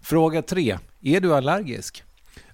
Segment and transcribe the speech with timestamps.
[0.00, 0.78] Fråga 3.
[1.02, 2.04] Är du allergisk?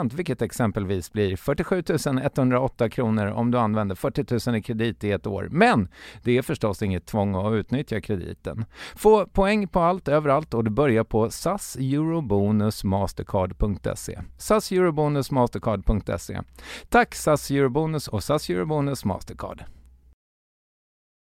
[0.00, 1.82] procent, vilket exempelvis blir 47
[2.22, 5.48] 108 kronor om du använder 40 000 i kredit i ett år.
[5.50, 5.88] Men
[6.22, 8.64] det är förstås inget tvång att utnyttja krediten.
[8.94, 14.20] Få poäng på allt överallt och du börjar på SAS Eurobonus Mastercard.se.
[14.38, 16.40] SAS Eurobonus Mastercard.se.
[16.88, 19.64] Tack SAS Eurobonus och SAS Eurobonus Mastercard.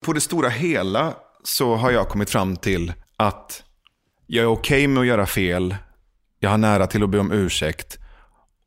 [0.06, 3.64] På det stora hela så har jag kommit fram till att
[4.26, 5.76] jag är okej okay med att göra fel.
[6.40, 8.01] Jag har nära till att be om ursäkt.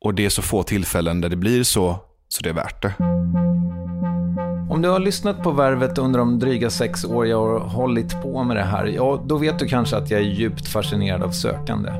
[0.06, 2.94] Och det är så få tillfällen där det blir så, så det är värt det.
[4.76, 8.44] Om du har lyssnat på Värvet under de dryga sex år jag har hållit på
[8.44, 11.90] med det här, ja, då vet du kanske att jag är djupt fascinerad av sökande.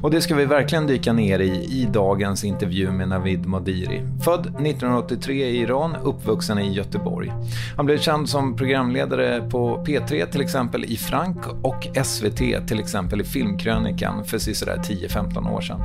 [0.00, 4.02] Och det ska vi verkligen dyka ner i i dagens intervju med Navid Modiri.
[4.24, 7.32] Född 1983 i Iran, uppvuxen i Göteborg.
[7.76, 13.20] Han blev känd som programledare på P3 till exempel i Frank och SVT till exempel
[13.20, 15.80] i Filmkrönikan för sådär 10-15 år sedan.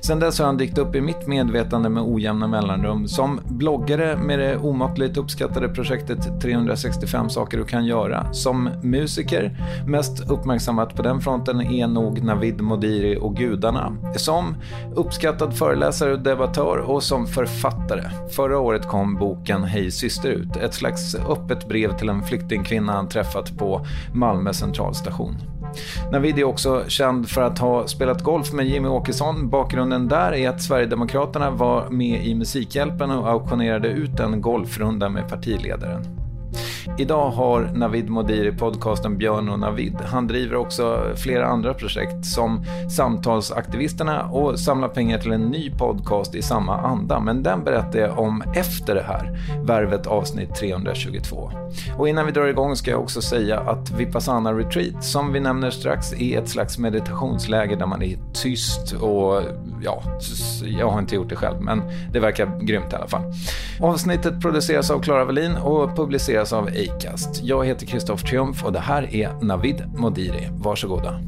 [0.00, 4.38] Sen dess har han dykt upp i mitt medvetande med ojämna mellanrum som bloggare med
[4.38, 8.32] det omåttligt uppskattade projektet 365 saker du kan göra.
[8.32, 13.96] Som musiker, mest uppmärksammat på den fronten är nog Navid Modiri och Gudarna.
[14.16, 14.56] Som
[14.94, 18.02] uppskattad föreläsare och debattör och som författare.
[18.30, 23.08] Förra året kom boken Hej syster ut, ett slags öppet brev till en flyktingkvinna han
[23.08, 25.59] träffat på Malmö centralstation.
[26.12, 29.48] Navid är också känd för att ha spelat golf med Jimmy Åkesson.
[29.48, 35.28] Bakgrunden där är att Sverigedemokraterna var med i Musikhjälpen och auktionerade ut en golfrunda med
[35.28, 36.29] partiledaren.
[36.98, 39.96] Idag har Navid Modiri podcasten Björn och Navid.
[40.00, 46.34] Han driver också flera andra projekt som Samtalsaktivisterna och samlar pengar till en ny podcast
[46.34, 47.20] i samma anda.
[47.20, 51.50] Men den berättar jag om efter det här, Värvet avsnitt 322.
[51.98, 55.70] Och innan vi drar igång ska jag också säga att Vipassana Retreat, som vi nämner
[55.70, 59.42] strax, är ett slags meditationsläger där man är tyst och
[59.82, 60.02] ja,
[60.78, 61.82] jag har inte gjort det själv, men
[62.12, 63.22] det verkar grymt i alla fall.
[63.82, 67.42] Avsnittet produceras av Klara Wallin och publiceras av Acast.
[67.42, 70.48] Jag heter Kristoffer Triumf och det här är Navid Modiri.
[70.52, 71.20] Varsågoda.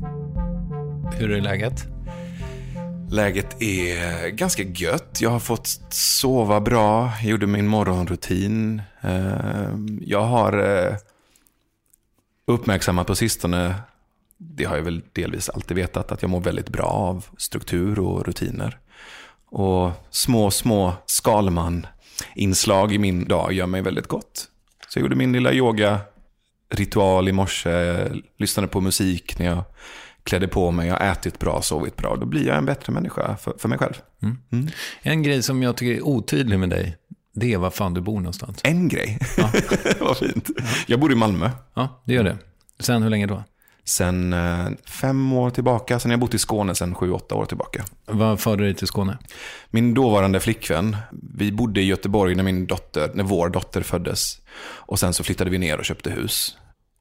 [1.12, 1.86] Hur är läget?
[3.10, 5.18] Läget är ganska gött.
[5.20, 8.82] Jag har fått sova bra, jag gjorde min morgonrutin.
[9.00, 9.68] Eh,
[10.00, 10.96] jag har eh,
[12.46, 13.74] uppmärksammat på sistone,
[14.38, 18.26] det har jag väl delvis alltid vetat, att jag mår väldigt bra av struktur och
[18.26, 18.78] rutiner.
[19.50, 20.92] Och små, små
[22.22, 24.48] Skalman-inslag i min dag gör mig väldigt gott.
[24.88, 28.04] Så jag gjorde min lilla yoga-ritual i morse,
[28.38, 29.64] lyssnade på musik när jag
[30.24, 32.16] klädde på mig, jag har ätit bra, sovit bra.
[32.16, 33.94] Då blir jag en bättre människa för, för mig själv.
[34.22, 34.68] Mm.
[35.02, 36.96] En grej som jag tycker är otydlig med dig,
[37.34, 38.60] det är var fan du bor någonstans.
[38.64, 39.18] En grej?
[39.36, 39.52] Ja.
[40.00, 40.48] Vad fint.
[40.86, 41.50] Jag bor i Malmö.
[41.74, 42.38] Ja, det gör det.
[42.80, 43.42] Sen hur länge då?
[43.84, 45.98] Sen eh, fem år tillbaka.
[45.98, 47.84] Sen har jag bott i Skåne sen sju, åtta år tillbaka.
[48.06, 49.18] Vad förde dig till Skåne?
[49.70, 50.96] Min dåvarande flickvän.
[51.34, 54.40] Vi bodde i Göteborg när, min dotter, när vår dotter föddes.
[54.64, 56.56] Och sen så flyttade vi ner och köpte hus.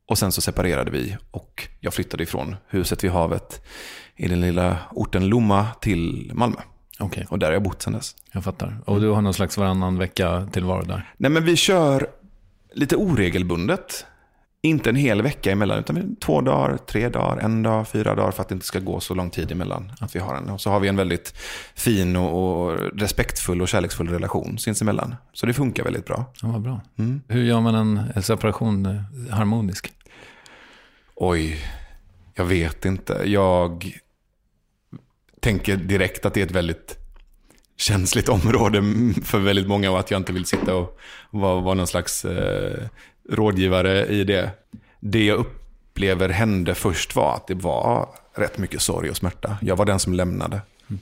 [0.07, 3.65] Och sen så separerade vi och jag flyttade ifrån huset vid havet
[4.15, 6.61] i den lilla orten Lomma till Malmö.
[6.99, 7.25] Okay.
[7.29, 8.15] Och där har jag bott sen dess.
[8.31, 8.81] Jag fattar.
[8.85, 11.13] Och du har någon slags varannan vecka tillvaro där?
[11.17, 12.07] Nej, men vi kör
[12.73, 14.05] lite oregelbundet.
[14.63, 18.41] Inte en hel vecka emellan, utan två dagar, tre dagar, en dag, fyra dagar för
[18.41, 20.49] att det inte ska gå så lång tid emellan att vi har en.
[20.49, 21.33] Och så har vi en väldigt
[21.75, 25.15] fin och, och respektfull och kärleksfull relation sinsemellan.
[25.33, 26.25] Så det funkar väldigt bra.
[26.41, 26.81] Ja, vad bra.
[26.97, 27.21] Mm.
[27.27, 27.75] Hur gör man
[28.15, 29.93] en separation eh, harmonisk?
[31.15, 31.57] Oj,
[32.35, 33.21] jag vet inte.
[33.25, 33.91] Jag
[35.39, 36.97] tänker direkt att det är ett väldigt
[37.77, 38.83] känsligt område
[39.23, 40.99] för väldigt många och att jag inte vill sitta och
[41.29, 42.87] vara, vara någon slags eh,
[43.29, 44.51] rådgivare i det.
[44.99, 49.57] Det jag upplever hände först var att det var rätt mycket sorg och smärta.
[49.61, 50.61] Jag var den som lämnade.
[50.89, 50.99] Mm.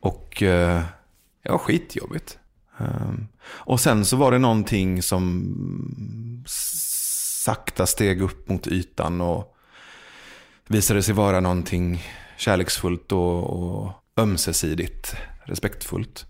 [0.00, 0.82] Och eh,
[1.42, 2.38] det var skitjobbigt.
[2.78, 9.56] Um, och sen så var det någonting som sakta steg upp mot ytan och
[10.66, 12.02] visade sig vara någonting
[12.36, 16.26] kärleksfullt och, och ömsesidigt respektfullt.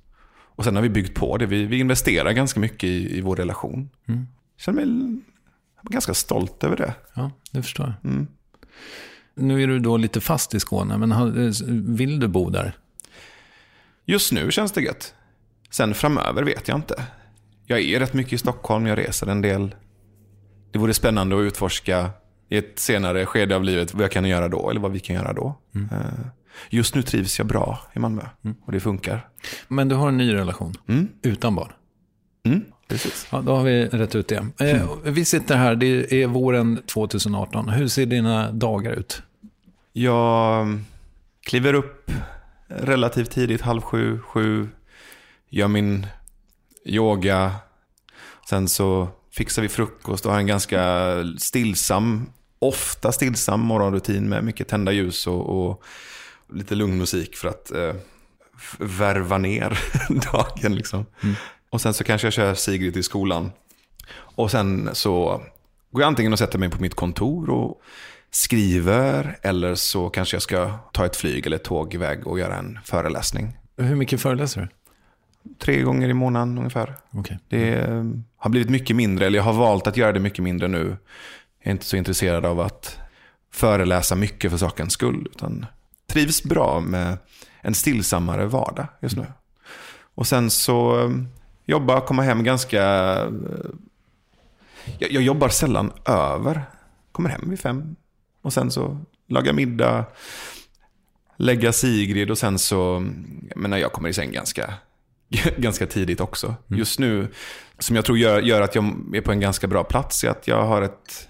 [0.58, 1.46] Och sen har vi byggt på det.
[1.46, 3.90] Vi, vi investerar ganska mycket i, i vår relation.
[4.06, 4.26] Mm.
[4.58, 5.20] Känner mig
[5.82, 6.94] ganska stolt över det.
[7.14, 8.12] Ja, det förstår jag.
[8.12, 8.26] Mm.
[9.34, 11.52] Nu är du då lite fast i Skåne, men
[11.96, 12.76] vill du bo där?
[14.04, 15.14] Just nu känns det gött.
[15.70, 17.02] Sen framöver vet jag inte.
[17.66, 19.74] Jag är rätt mycket i Stockholm, jag reser en del.
[20.72, 22.10] Det vore spännande att utforska
[22.48, 25.16] i ett senare skede av livet vad jag kan göra då, eller vad vi kan
[25.16, 25.58] göra då.
[25.74, 25.88] Mm.
[25.92, 26.26] Eh,
[26.70, 28.56] just nu trivs jag bra i Malmö mm.
[28.64, 29.28] och det funkar.
[29.68, 31.08] Men du har en ny relation, mm.
[31.22, 31.72] utan barn?
[32.90, 32.98] Mm.
[32.98, 33.26] Precis.
[33.30, 34.46] Ja, då har vi rätt ut det.
[34.58, 37.68] Eh, vi sitter här, det är våren 2018.
[37.68, 39.22] Hur ser dina dagar ut?
[39.92, 40.78] Jag
[41.46, 42.10] kliver upp
[42.68, 44.68] relativt tidigt, halv sju, sju.
[45.50, 46.06] Gör min
[46.84, 47.54] yoga.
[48.48, 54.68] Sen så fixar vi frukost och har en ganska stillsam, ofta stillsam morgonrutin med mycket
[54.68, 55.82] tända ljus och, och
[56.52, 57.94] lite lugn musik för att eh,
[58.78, 59.78] värva ner
[60.32, 60.74] dagen.
[60.74, 61.06] Liksom.
[61.22, 61.34] Mm.
[61.70, 63.50] Och sen så kanske jag kör Sigrid till skolan.
[64.10, 65.42] Och sen så
[65.90, 67.82] går jag antingen och sätter mig på mitt kontor och
[68.30, 69.38] skriver.
[69.42, 72.78] Eller så kanske jag ska ta ett flyg eller ett tåg iväg och göra en
[72.84, 73.58] föreläsning.
[73.76, 74.68] Hur mycket föreläser du?
[75.58, 76.94] Tre gånger i månaden ungefär.
[77.12, 77.36] Okay.
[77.48, 78.04] Det eh,
[78.36, 80.96] har blivit mycket mindre, eller jag har valt att göra det mycket mindre nu.
[81.58, 82.98] Jag är inte så intresserad av att
[83.52, 85.28] föreläsa mycket för sakens skull.
[85.34, 85.66] Utan
[86.06, 87.16] trivs bra med
[87.60, 89.26] en stillsammare vardag just nu.
[90.14, 91.10] Och sen så eh,
[91.68, 92.82] jobba, komma hem ganska...
[92.82, 93.70] Eh,
[94.98, 96.62] jag, jag, jobbar sällan över.
[97.12, 97.96] Kommer hem vid fem.
[98.42, 98.98] Och sen så
[99.28, 100.04] laga middag,
[101.36, 103.08] lägga Sigrid och sen så...
[103.56, 104.74] Men jag kommer i säng ganska,
[105.56, 106.46] ganska tidigt också.
[106.46, 106.78] Mm.
[106.78, 107.28] Just nu,
[107.78, 108.84] som jag tror gör, gör att jag
[109.14, 111.28] är på en ganska bra plats, är att jag har ett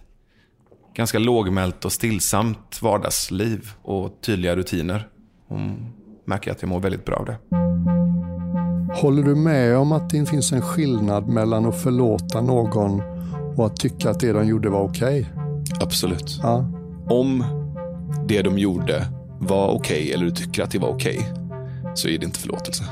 [0.94, 5.08] ganska lågmält och stillsamt vardagsliv och tydliga rutiner.
[5.49, 5.58] Och
[6.25, 7.38] märker att jag mår väldigt bra av det.
[9.00, 13.02] Håller du med om att det finns en skillnad mellan att förlåta någon
[13.57, 15.21] och att tycka att det de gjorde var okej?
[15.21, 15.76] Okay?
[15.81, 16.40] Absolut.
[16.43, 16.71] Ja.
[17.11, 17.45] Om
[18.28, 19.07] det de gjorde
[19.38, 22.38] var okej okay, eller du tycker att det var okej okay, så är det inte
[22.38, 22.85] förlåtelse.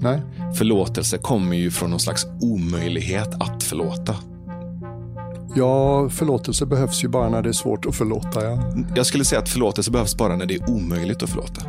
[0.00, 0.20] Nej.
[0.54, 4.16] Förlåtelse kommer ju från någon slags omöjlighet att förlåta.
[5.56, 8.44] Ja, förlåtelse behövs ju bara när det är svårt att förlåta.
[8.44, 8.72] Ja.
[8.96, 11.62] Jag skulle säga att förlåtelse behövs bara när det är omöjligt att förlåta.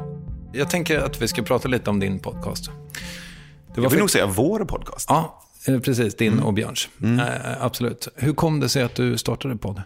[0.53, 2.71] Jag tänker att vi ska prata lite om din podcast.
[3.73, 3.99] Det var jag vill för...
[3.99, 5.05] nog säga vår podcast.
[5.09, 6.15] Ja, eh, precis.
[6.15, 6.45] Din mm.
[6.45, 6.89] och Björns.
[7.01, 7.19] Mm.
[7.19, 8.07] Äh, absolut.
[8.15, 9.81] Hur kom det sig att du startade podd?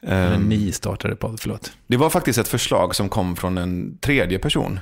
[0.00, 1.72] Um, Eller ni startade podd, förlåt.
[1.86, 4.80] Det var faktiskt ett förslag som kom från en tredje person.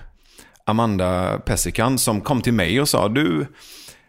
[0.64, 3.46] Amanda Pessikan som kom till mig och sa du,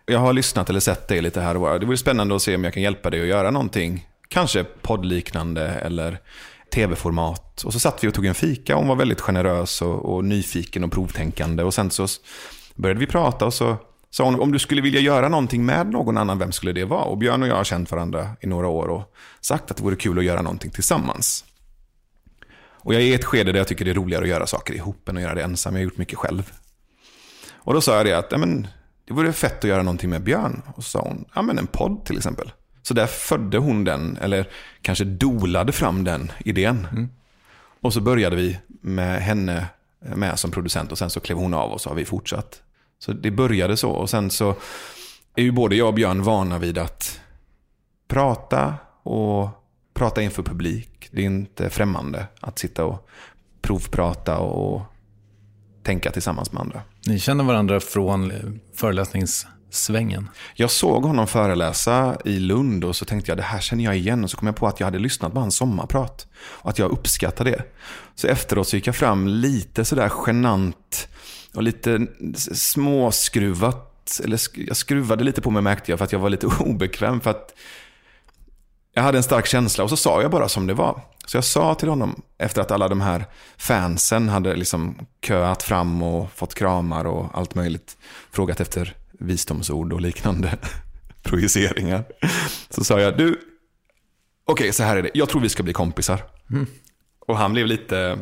[0.05, 1.79] jag har lyssnat eller sett dig lite här och var.
[1.79, 4.07] Det vore spännande att se om jag kan hjälpa dig att göra någonting.
[4.27, 6.19] Kanske poddliknande eller
[6.73, 7.63] tv-format.
[7.63, 8.75] Och så satt vi och tog en fika.
[8.75, 11.63] Hon var väldigt generös och, och nyfiken och provtänkande.
[11.63, 12.07] Och sen så
[12.75, 13.77] började vi prata och så
[14.13, 17.03] sa hon, om du skulle vilja göra någonting med någon annan, vem skulle det vara?
[17.03, 19.95] Och Björn och jag har känt varandra i några år och sagt att det vore
[19.95, 21.45] kul att göra någonting tillsammans.
[22.55, 24.73] Och jag är i ett skede där jag tycker det är roligare att göra saker
[24.73, 25.73] ihop än att göra det ensam.
[25.73, 26.51] Jag har gjort mycket själv.
[27.53, 28.67] Och då sa jag det att, men,
[29.05, 30.61] det vore fett att göra någonting med Björn.
[30.75, 32.51] Och så sa hon, ja men en podd till exempel.
[32.81, 34.47] Så där födde hon den, eller
[34.81, 36.87] kanske dolade fram den idén.
[36.91, 37.09] Mm.
[37.81, 39.65] Och så började vi med henne
[39.99, 42.61] med som producent och sen så klev hon av och så har vi fortsatt.
[43.05, 44.55] Så det började så och sen så
[45.35, 47.19] är ju både jag och Björn vana vid att
[48.07, 49.49] prata och
[49.93, 51.09] prata inför publik.
[51.11, 53.09] Det är inte främmande att sitta och
[53.61, 54.81] provprata och
[55.83, 56.81] tänka tillsammans med andra.
[57.07, 58.31] Ni känner varandra från
[58.75, 60.29] föreläsningssvängen?
[60.55, 64.23] Jag såg honom föreläsa i Lund och så tänkte jag det här känner jag igen.
[64.23, 66.27] Och så kom jag på att jag hade lyssnat på hans sommarprat.
[66.35, 67.63] Och att jag uppskattade det.
[68.15, 71.07] Så efteråt så gick jag fram lite sådär genant
[71.55, 72.07] och lite
[72.55, 74.19] småskruvat.
[74.23, 77.21] Eller jag skruvade lite på mig märkte jag för att jag var lite obekväm.
[77.21, 77.53] För att
[78.93, 81.01] jag hade en stark känsla och så sa jag bara som det var.
[81.25, 83.25] Så jag sa till honom, efter att alla de här
[83.57, 87.97] fansen hade liksom köat fram och fått kramar och allt möjligt,
[88.31, 90.57] frågat efter visdomsord och liknande
[91.23, 92.03] projiceringar.
[92.69, 93.43] Så sa jag, du, okej
[94.45, 96.23] okay, så här är det, jag tror vi ska bli kompisar.
[96.51, 96.67] Mm.
[97.19, 98.19] Och han blev lite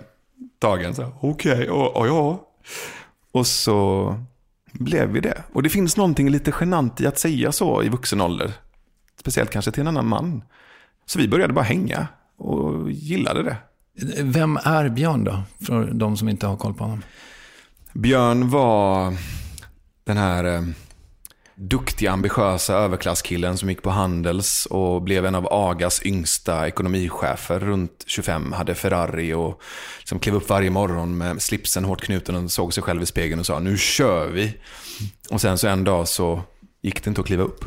[0.60, 2.48] tagen, så okej, okay, och, och ja.
[3.32, 4.16] Och så
[4.72, 5.44] blev vi det.
[5.54, 8.54] Och det finns någonting lite genant i att säga så i vuxen ålder.
[9.20, 10.44] Speciellt kanske till en annan man.
[11.06, 12.08] Så vi började bara hänga
[12.38, 13.58] och gillade det.
[14.24, 17.04] Vem är Björn då, för de som inte har koll på honom?
[17.94, 19.14] Björn var
[20.04, 20.62] den här eh,
[21.56, 27.60] duktiga, ambitiösa överklasskillen som gick på Handels och blev en av Agas yngsta ekonomichefer.
[27.60, 29.62] Runt 25, hade Ferrari och
[30.00, 33.40] liksom klev upp varje morgon med slipsen hårt knuten och såg sig själv i spegeln
[33.40, 34.58] och sa nu kör vi.
[35.30, 36.42] Och sen så en dag så
[36.82, 37.66] gick det inte att kliva upp.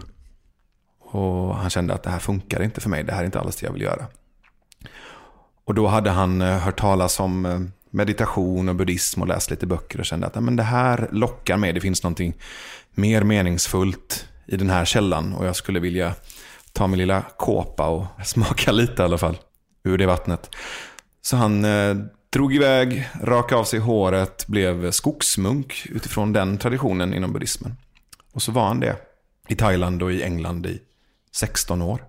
[1.00, 3.56] Och han kände att det här funkar inte för mig, det här är inte alls
[3.56, 4.06] det jag vill göra.
[5.64, 7.60] Och då hade han eh, hört talas om eh,
[7.94, 11.72] meditation och buddhism och läst lite böcker och kände att men det här lockar mig.
[11.72, 12.34] Det finns någonting
[12.90, 16.14] mer meningsfullt i den här källan och jag skulle vilja
[16.72, 19.38] ta min lilla kåpa och smaka lite i alla fall
[19.84, 20.50] ur det vattnet.
[21.22, 21.96] Så han eh,
[22.30, 27.76] drog iväg, rakade av sig håret, blev skogsmunk utifrån den traditionen inom buddhismen.
[28.32, 28.96] Och så var han det
[29.48, 30.82] i Thailand och i England i
[31.32, 32.04] 16 år.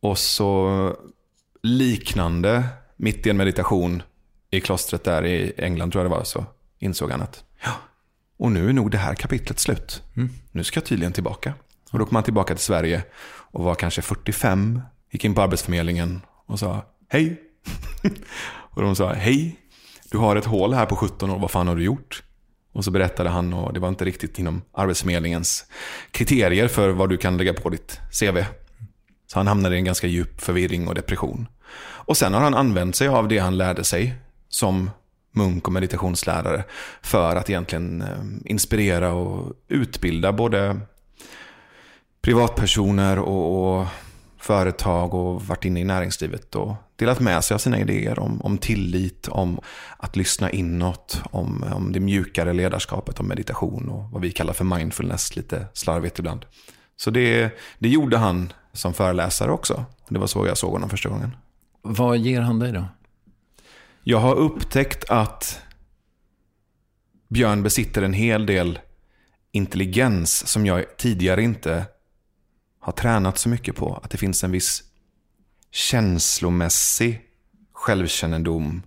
[0.00, 0.96] Och så
[1.62, 2.64] liknande,
[2.96, 4.02] mitt i en meditation
[4.50, 6.44] i klostret där i England tror jag det var, så
[6.78, 7.72] insåg han att ja,
[8.36, 10.02] och nu är nog det här kapitlet slut.
[10.16, 10.30] Mm.
[10.52, 11.54] Nu ska jag tydligen tillbaka.
[11.90, 16.20] Och då kom han tillbaka till Sverige och var kanske 45, gick in på Arbetsförmedlingen
[16.46, 17.40] och sa hej.
[18.46, 19.56] och de sa hej,
[20.10, 22.22] du har ett hål här på 17 år, vad fan har du gjort?
[22.72, 25.64] Och så berättade han, och det var inte riktigt inom Arbetsförmedlingens
[26.10, 28.44] kriterier för vad du kan lägga på ditt CV.
[29.26, 31.48] Så han hamnade i en ganska djup förvirring och depression.
[31.80, 34.14] Och sen har han använt sig av det han lärde sig
[34.48, 34.90] som
[35.32, 36.64] munk och meditationslärare
[37.02, 40.80] för att egentligen eh, inspirera och utbilda både
[42.22, 43.86] privatpersoner och, och
[44.38, 48.58] företag och varit inne i näringslivet och delat med sig av sina idéer om, om
[48.58, 49.60] tillit, om
[49.96, 54.64] att lyssna inåt, om, om det mjukare ledarskapet, om meditation och vad vi kallar för
[54.64, 56.44] mindfulness, lite slarvigt ibland.
[56.96, 59.84] Så det, det gjorde han som föreläsare också.
[60.08, 61.36] Det var så jag såg honom första gången.
[61.86, 62.84] Vad ger han dig då?
[64.02, 65.60] Jag har upptäckt att
[67.28, 68.78] Björn besitter en hel del
[69.52, 71.86] intelligens som jag tidigare inte
[72.80, 73.94] har tränat så mycket på.
[74.02, 74.82] Att det finns en viss
[75.70, 77.20] känslomässig
[77.72, 78.82] självkännedom,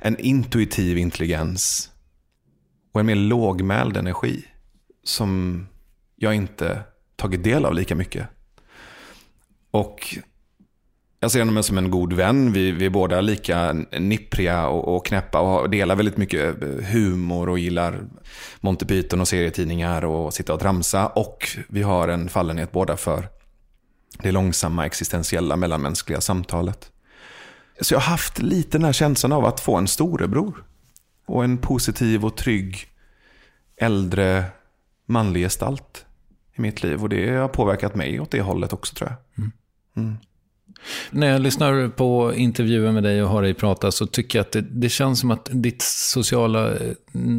[0.00, 1.90] en intuitiv intelligens
[2.92, 4.44] och en mer lågmäld energi
[5.04, 5.66] som
[6.16, 6.82] jag inte
[7.16, 8.28] tagit del av lika mycket.
[9.70, 10.18] Och
[11.20, 12.52] jag ser honom som en god vän.
[12.52, 16.56] Vi, vi är båda lika nippriga och, och knäppa och delar väldigt mycket
[16.92, 18.00] humor och gillar
[18.60, 21.06] Monty Python och serietidningar och sitta och tramsa.
[21.06, 23.28] Och vi har en fallenhet båda för
[24.22, 26.92] det långsamma existentiella mellanmänskliga samtalet.
[27.80, 30.64] Så jag har haft lite den här känslan av att få en storebror.
[31.26, 32.88] Och en positiv och trygg
[33.76, 34.44] äldre
[35.06, 36.06] manlig gestalt
[36.54, 37.02] i mitt liv.
[37.02, 39.44] Och det har påverkat mig åt det hållet också tror jag.
[39.44, 39.52] Mm.
[39.96, 40.16] Mm.
[41.10, 44.52] När jag lyssnar på intervjuer med dig och hör dig prata så tycker jag att
[44.52, 46.76] det, det känns som att ditt sociala eh,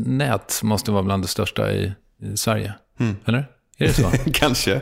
[0.05, 2.73] nät måste vara bland det största i, i Sverige.
[2.99, 3.15] Mm.
[3.25, 3.47] Eller?
[3.77, 4.11] Är det så?
[4.33, 4.81] Kanske.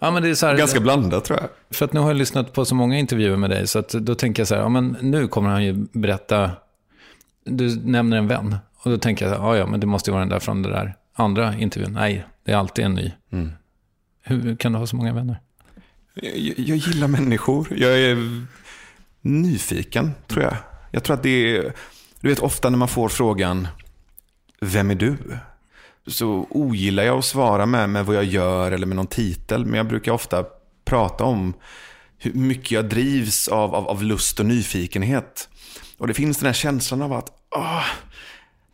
[0.00, 1.48] Ja, men det är så här, Ganska blandat tror jag.
[1.76, 4.14] För att nu har jag lyssnat på så många intervjuer med dig så att då
[4.14, 6.50] tänker jag så här, ja, men nu kommer han ju berätta,
[7.44, 8.56] du nämner en vän.
[8.82, 10.72] Och då tänker jag, ja, ja men det måste ju vara den där från den
[10.72, 11.92] där andra intervjun.
[11.92, 13.12] Nej, det är alltid en ny.
[13.32, 13.52] Mm.
[14.22, 15.40] Hur kan du ha så många vänner?
[16.14, 17.68] Jag, jag gillar människor.
[17.76, 18.44] Jag är
[19.20, 20.56] nyfiken, tror jag.
[20.90, 21.72] Jag tror att det är...
[22.20, 23.68] Du vet, ofta när man får frågan
[24.60, 25.16] Vem är du?
[26.06, 29.64] Så ogillar jag att svara med, med vad jag gör eller med någon titel.
[29.64, 30.44] Men jag brukar ofta
[30.84, 31.54] prata om
[32.18, 35.48] hur mycket jag drivs av, av, av lust och nyfikenhet.
[35.98, 37.84] Och det finns den här känslan av att åh,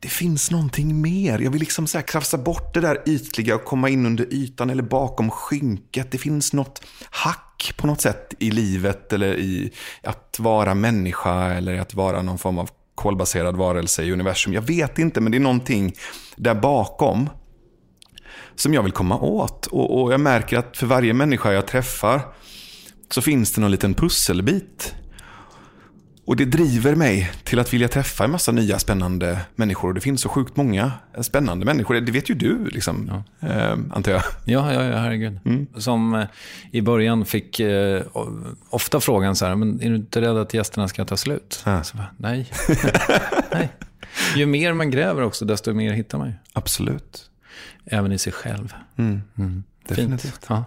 [0.00, 1.38] det finns någonting mer.
[1.38, 4.70] Jag vill liksom så här krafsa bort det där ytliga och komma in under ytan
[4.70, 6.10] eller bakom skynket.
[6.10, 11.80] Det finns något hack på något sätt i livet eller i att vara människa eller
[11.80, 14.52] att vara någon form av kolbaserad varelse i universum.
[14.52, 15.94] Jag vet inte, men det är någonting
[16.36, 17.28] där bakom
[18.54, 19.66] som jag vill komma åt.
[19.66, 22.20] Och, och jag märker att för varje människa jag träffar
[23.10, 24.94] så finns det någon liten pusselbit
[26.30, 29.88] och det driver mig till att vilja träffa en massa nya spännande människor.
[29.88, 31.94] Och det finns så sjukt många spännande människor.
[31.94, 33.48] Det vet ju du, liksom, ja.
[33.48, 34.22] eh, antar jag.
[34.44, 35.38] Ja, ja, ja herregud.
[35.44, 35.66] Mm.
[35.76, 36.26] Som eh,
[36.70, 38.02] i början fick eh,
[38.70, 41.62] ofta frågan så här, men är du inte rädd att gästerna ska ta slut?
[41.66, 41.84] Ja.
[41.84, 42.50] Så, nej.
[43.52, 43.72] nej.
[44.36, 46.34] Ju mer man gräver också, desto mer hittar man ju.
[46.52, 47.30] Absolut.
[47.86, 48.74] Även i sig själv.
[48.96, 49.22] Mm.
[49.38, 49.64] Mm.
[49.88, 50.46] Definitivt.
[50.48, 50.64] Ja.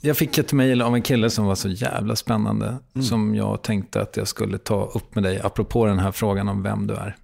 [0.00, 2.66] Jag fick ett mejl av en kille som var så jävla spännande.
[2.94, 3.04] Mm.
[3.04, 6.62] Som jag tänkte att jag skulle ta upp med dig, apropå den här frågan om
[6.62, 7.16] vem du är.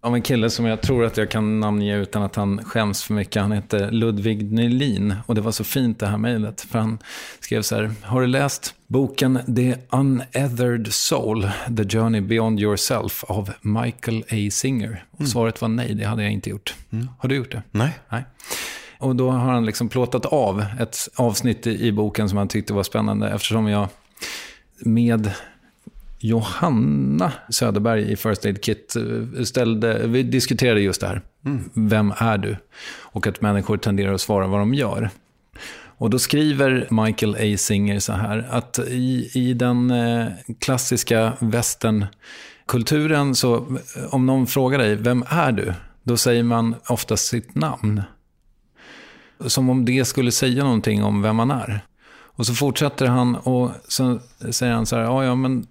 [0.00, 3.14] Av en kille som jag tror att jag kan namnge utan att han skäms för
[3.14, 3.42] mycket.
[3.42, 5.14] Han heter Ludvig Nylin.
[5.26, 6.60] Och det var så fint det här mejlet.
[6.60, 6.98] För han
[7.40, 7.90] skrev så här.
[8.02, 14.50] Har du läst boken The Unethered Soul, The Journey Beyond Yourself av Michael A.
[14.50, 15.04] Singer?
[15.10, 15.28] Och mm.
[15.28, 16.74] svaret var nej, det hade jag inte gjort.
[16.90, 17.08] Mm.
[17.18, 17.62] Har du gjort det?
[17.70, 17.98] Nej.
[18.08, 18.24] nej.
[18.98, 22.82] Och då har han liksom plåtat av ett avsnitt i, boken som han tyckte var
[22.82, 23.88] spännande eftersom jag
[24.78, 25.30] med
[26.18, 31.22] Johanna Söderberg i First Aid Kit eh, ställde, vi diskuterade just det här.
[31.44, 31.70] Mm.
[31.74, 32.56] Vem är du?
[32.98, 35.10] Och att människor tenderar att svara vad de gör.
[35.98, 37.56] Och då skriver Michael A.
[37.58, 40.26] Singer så här, att i, i den eh,
[40.60, 43.78] klassiska västernkulturen så
[44.10, 45.72] om någon frågar dig, vem är du?
[46.02, 48.02] Då säger man ofta sitt namn.
[49.46, 51.80] Som om det skulle säga någonting om vem man är.
[52.10, 55.66] Och så fortsätter han och så säger han så här, ja, ja men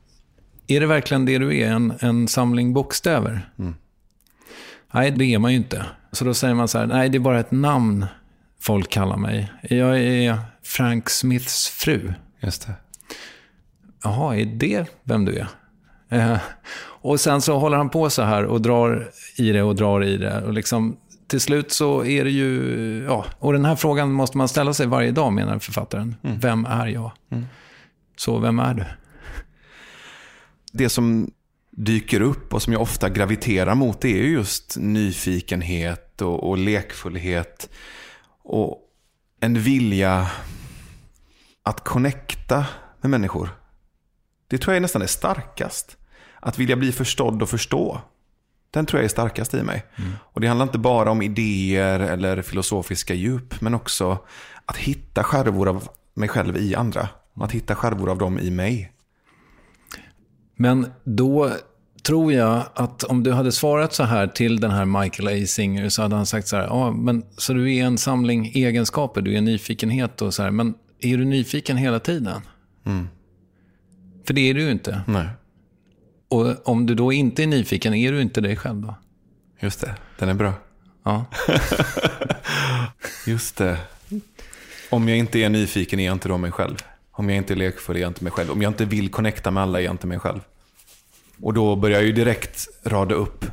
[0.67, 3.49] är det verkligen det du är, en, en samling bokstäver?
[3.59, 3.75] Mm.
[4.91, 5.85] Nej, det är man ju inte.
[6.11, 8.05] Så då säger man så här, nej det är bara ett namn
[8.59, 9.51] folk kallar mig.
[9.61, 12.13] Jag är Frank Smiths fru.
[12.39, 12.73] Just det.
[14.03, 15.47] Jaha, är det vem du är?
[16.09, 16.37] Eh,
[16.79, 20.17] och sen så håller han på så här och drar i det och drar i
[20.17, 20.41] det.
[20.41, 24.47] Och liksom, till slut så är det ju, ja, och den här frågan måste man
[24.47, 26.15] ställa sig varje dag menar författaren.
[26.23, 26.39] Mm.
[26.39, 27.11] Vem är jag?
[27.31, 27.45] Mm.
[28.17, 28.85] Så vem är du?
[30.71, 31.31] Det som
[31.71, 37.69] dyker upp och som jag ofta graviterar mot det är just nyfikenhet och, och lekfullhet.
[38.43, 38.81] Och
[39.39, 40.27] en vilja
[41.63, 42.65] att connecta
[43.01, 43.49] med människor.
[44.47, 45.97] Det tror jag nästan är starkast.
[46.39, 48.01] Att vilja bli förstådd och förstå.
[48.71, 49.85] Den tror jag är starkast i mig.
[49.95, 50.11] Mm.
[50.21, 54.17] Och det handlar inte bara om idéer eller filosofiska djup, men också
[54.65, 57.09] att hitta skärvor av mig själv i andra.
[57.35, 58.91] Att hitta skärvor av dem i mig.
[60.55, 61.51] Men då
[62.03, 65.47] tror jag att om du hade svarat så här till den här Michael A.
[65.47, 69.21] Singer så hade han sagt så här, ja, men så du är en samling egenskaper,
[69.21, 72.41] du är nyfikenhet och så här, men är du nyfiken hela tiden?
[72.85, 73.07] Mm.
[74.27, 75.01] För det är du ju inte.
[75.07, 75.27] Nej.
[76.29, 78.95] Och om du då inte är nyfiken, är du inte dig själv då?
[79.59, 80.53] Just det, den är bra.
[81.03, 81.25] Ja.
[83.25, 83.77] Just det.
[84.89, 86.77] Om jag inte är nyfiken är jag inte då mig själv.
[87.11, 88.51] Om jag inte är lekfull är jag inte mig själv.
[88.51, 90.39] Om jag inte vill connecta med alla är jag inte mig själv.
[91.41, 93.45] Och då börjar jag ju direkt rada upp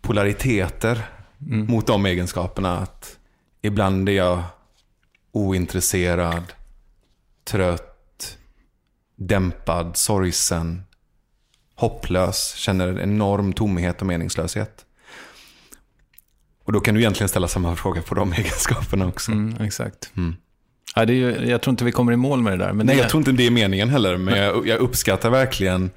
[0.00, 1.06] polariteter
[1.40, 1.66] mm.
[1.66, 2.78] mot de egenskaperna.
[2.78, 3.18] Att
[3.62, 4.42] ibland är jag
[5.32, 6.52] ointresserad,
[7.44, 8.38] trött,
[9.16, 10.82] dämpad, sorgsen,
[11.82, 14.84] hopplös, känner enorm tomhet och meningslöshet.
[16.64, 19.32] Och då kan du egentligen ställa samma fråga på de egenskaperna också.
[19.32, 20.10] Mm, exakt.
[20.16, 20.36] Mm.
[20.94, 22.72] Ja, det är ju, jag tror inte vi kommer i mål med det där.
[22.72, 23.02] Men Nej, det...
[23.02, 24.16] jag tror inte det är meningen heller.
[24.16, 25.90] Men jag, jag uppskattar verkligen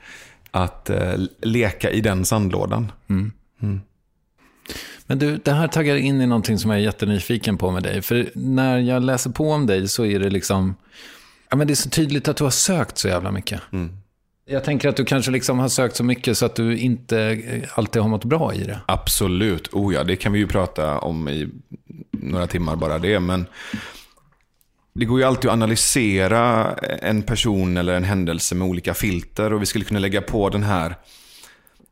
[0.51, 2.91] att eh, leka i den sandlådan.
[3.09, 3.31] Mm.
[3.61, 3.81] Mm.
[5.07, 8.01] Men du, det här taggar in i någonting som jag är jättenyfiken på med dig.
[8.01, 10.75] För när jag läser på om dig så är det liksom...
[11.49, 13.61] Ja, men det är så tydligt att du har sökt så jävla mycket.
[13.71, 13.97] Mm.
[14.47, 17.37] Jag tänker att du kanske liksom har sökt så mycket så att du inte
[17.75, 18.79] alltid har mått bra i det.
[18.85, 19.73] Absolut.
[19.73, 21.49] Oh ja, det kan vi ju prata om i
[22.11, 23.19] några timmar bara det.
[23.19, 23.45] Men
[24.93, 29.53] det går ju alltid att analysera en person eller en händelse med olika filter.
[29.53, 30.95] Och vi skulle kunna lägga på den här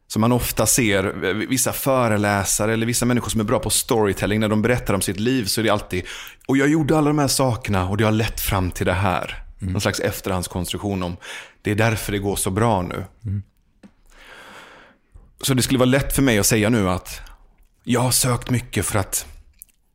[0.07, 4.49] som man ofta ser, vissa föreläsare eller vissa människor som är bra på storytelling, när
[4.49, 6.03] de berättar om sitt liv så är det alltid,
[6.47, 9.42] och jag gjorde alla de här sakerna och det har lett fram till det här.
[9.63, 9.73] Mm.
[9.73, 11.17] Någon slags efterhandskonstruktion om,
[11.61, 13.05] det är därför det går så bra nu.
[13.25, 13.43] Mm.
[15.41, 17.21] Så det skulle vara lätt för mig att säga nu att
[17.83, 19.27] jag har sökt mycket för att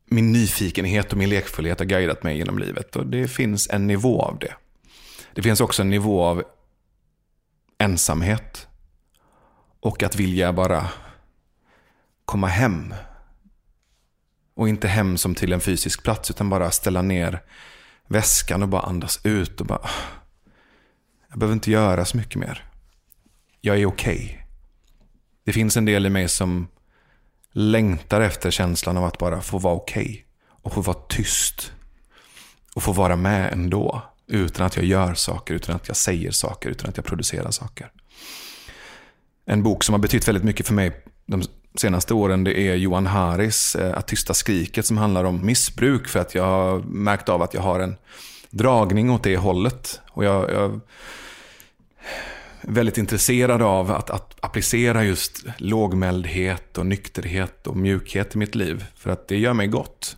[0.05, 2.95] min nyfikenhet och min lekfullhet har guidat mig genom livet.
[2.95, 4.53] Och det finns en nivå av det.
[5.33, 6.43] Det finns också en nivå av
[7.77, 8.67] ensamhet
[9.79, 10.89] Och att vilja bara
[12.25, 12.93] komma hem.
[14.55, 17.41] Och inte hem som till en fysisk plats utan bara ställa ner
[18.09, 19.89] väskan och bara andas ut och bara...
[21.29, 22.63] Jag behöver inte göra så mycket mer.
[23.61, 24.15] Jag är okej.
[24.15, 24.35] Okay.
[25.43, 26.67] Det finns en del i mig som
[27.51, 30.03] längtar efter känslan av att bara få vara okej.
[30.03, 30.23] Okay.
[30.47, 31.71] Och få vara tyst.
[32.75, 34.01] Och få vara med ändå.
[34.27, 37.91] Utan att jag gör saker, utan att jag säger saker, utan att jag producerar saker.
[39.45, 41.43] En bok som har betytt väldigt mycket för mig de
[41.75, 46.07] senaste åren det är Johan Haris eh, Att tysta skriket som handlar om missbruk.
[46.07, 47.95] För att jag har märkt av att jag har en
[48.49, 50.01] dragning åt det hållet.
[50.11, 50.79] Och jag, jag är
[52.61, 58.85] väldigt intresserad av att, att applicera just lågmäldhet och nykterhet och mjukhet i mitt liv.
[58.95, 60.17] För att det gör mig gott.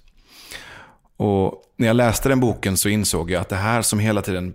[1.18, 4.54] Och när jag läste den boken så insåg jag att det här som hela tiden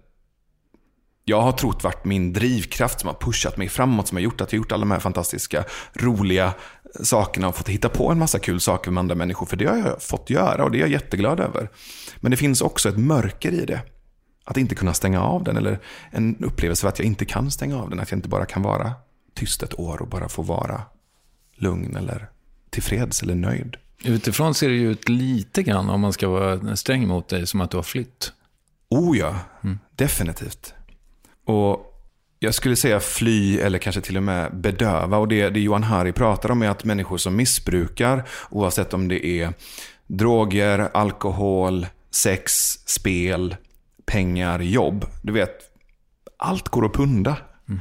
[1.28, 4.52] jag har trott varit min drivkraft som har pushat mig framåt, som har gjort att
[4.52, 6.54] jag gjort alla de här fantastiska, roliga
[7.02, 9.46] sakerna och fått hitta på en massa kul saker med andra människor.
[9.46, 11.70] För det har jag fått göra och det är jag jätteglad över.
[12.16, 13.82] Men det finns också ett mörker i det.
[14.44, 15.78] Att inte kunna stänga av den eller
[16.10, 18.00] en upplevelse av att jag inte kan stänga av den.
[18.00, 18.92] Att jag inte bara kan vara
[19.34, 20.82] tyst ett år och bara få vara
[21.56, 22.28] lugn eller
[22.70, 23.76] tillfreds eller nöjd.
[24.04, 27.60] Utifrån ser det ju ut lite grann, om man ska vara sträng mot dig, som
[27.60, 28.32] att du har flytt.
[28.88, 29.78] Oh ja, mm.
[29.96, 30.74] definitivt.
[31.44, 31.95] Och
[32.46, 35.18] jag skulle säga fly eller kanske till och med bedöva.
[35.18, 39.26] Och det, det Johan Hari pratar om är att människor som missbrukar, oavsett om det
[39.26, 39.52] är
[40.06, 42.52] droger, alkohol, sex,
[42.86, 43.56] spel,
[44.06, 45.06] pengar, jobb.
[45.22, 45.56] Du vet,
[46.36, 47.36] allt går att punda.
[47.68, 47.80] Mm.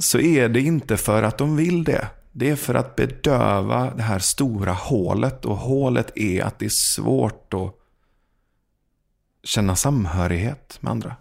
[0.00, 2.06] Så är det inte för att de vill det.
[2.32, 5.44] Det är för att bedöva det här stora hålet.
[5.44, 7.74] Och hålet är att det är svårt att
[9.44, 11.16] känna samhörighet med andra.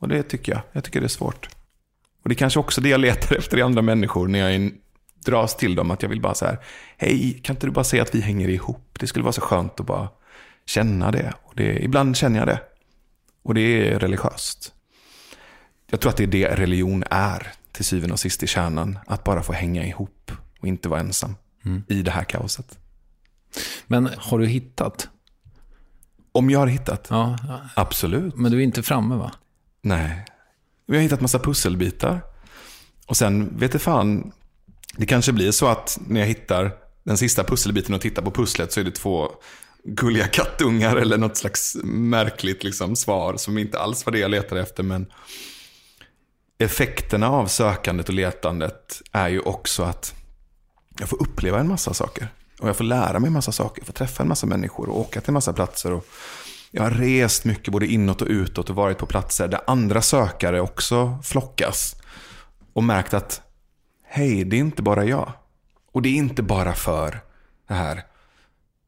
[0.00, 0.62] Och det tycker jag.
[0.72, 1.48] Jag tycker det är svårt.
[2.22, 4.72] Och det är kanske också det jag letar efter i andra människor när jag
[5.24, 5.90] dras till dem.
[5.90, 6.58] Att jag vill bara så här,
[6.96, 8.98] hej, kan inte du bara säga att vi hänger ihop?
[9.00, 10.08] Det skulle vara så skönt att bara
[10.66, 11.34] känna det.
[11.42, 12.60] Och det, ibland känner jag det.
[13.42, 14.74] Och det är religiöst.
[15.90, 18.98] Jag tror att det är det religion är till syvende och sist i kärnan.
[19.06, 21.34] Att bara få hänga ihop och inte vara ensam
[21.64, 21.82] mm.
[21.88, 22.78] i det här kaoset.
[23.86, 25.08] Men har du hittat?
[26.32, 27.06] Om jag har hittat?
[27.10, 27.38] Ja.
[27.76, 28.36] Absolut.
[28.36, 29.32] Men du är inte framme va?
[29.82, 30.24] Nej.
[30.86, 32.20] Vi har hittat massa pusselbitar.
[33.06, 34.32] Och sen vet det fan,
[34.96, 38.72] det kanske blir så att när jag hittar den sista pusselbiten och tittar på pusslet
[38.72, 39.30] så är det två
[39.84, 44.60] gulliga kattungar eller något slags märkligt liksom, svar som inte alls var det jag letade
[44.60, 44.82] efter.
[44.82, 45.06] Men
[46.58, 50.14] effekterna av sökandet och letandet är ju också att
[50.98, 52.28] jag får uppleva en massa saker.
[52.60, 55.00] Och jag får lära mig en massa saker, jag får träffa en massa människor och
[55.00, 55.92] åka till en massa platser.
[55.92, 56.06] Och
[56.70, 60.60] jag har rest mycket både inåt och utåt och varit på platser där andra sökare
[60.60, 61.96] också flockas.
[62.72, 63.42] Och märkt att,
[64.04, 65.32] hej, det är inte bara jag.
[65.92, 67.20] Och det är inte bara för
[67.68, 68.02] det här,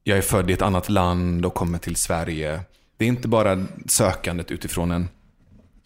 [0.05, 2.61] jag är född i ett annat land och kommer till Sverige.
[2.97, 5.09] Det är inte bara sökandet utifrån en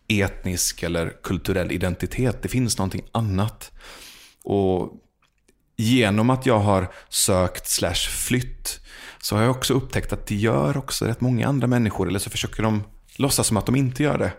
[0.08, 2.42] etnisk eller kulturell identitet.
[2.42, 3.72] Det finns någonting annat.
[4.44, 4.92] Och
[5.76, 8.80] genom att jag har sökt slash flytt
[9.26, 12.08] så har jag också upptäckt att det gör också rätt många andra människor.
[12.08, 12.82] Eller så försöker de
[13.16, 14.32] låtsas som att de inte gör det.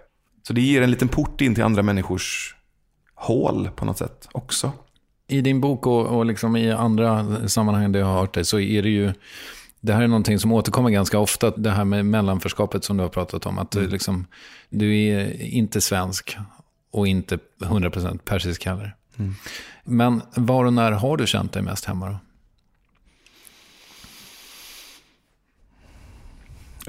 [0.48, 2.56] Så det ger en liten port in till andra människors
[3.16, 4.72] hål på något sätt också.
[5.28, 8.60] I din bok och, och liksom i andra sammanhang där jag har hört dig så
[8.60, 9.14] är det ju
[9.82, 13.10] det här är någonting som återkommer ganska ofta, det här med mellanförskapet som du har
[13.10, 13.60] pratat om.
[13.60, 13.90] Att mm.
[13.90, 14.26] liksom,
[14.70, 16.38] du är inte svensk
[16.92, 18.96] och inte 100% persisk heller.
[19.18, 19.36] Mm.
[19.84, 22.18] Men var och när har du känt dig mest hemma då?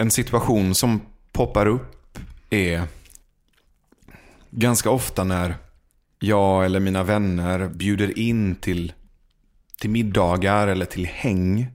[0.00, 1.00] En situation som
[1.32, 2.18] poppar upp
[2.50, 2.82] är
[4.50, 5.56] ganska ofta när
[6.18, 8.92] jag eller mina vänner bjuder in till,
[9.80, 11.66] till middagar eller till häng.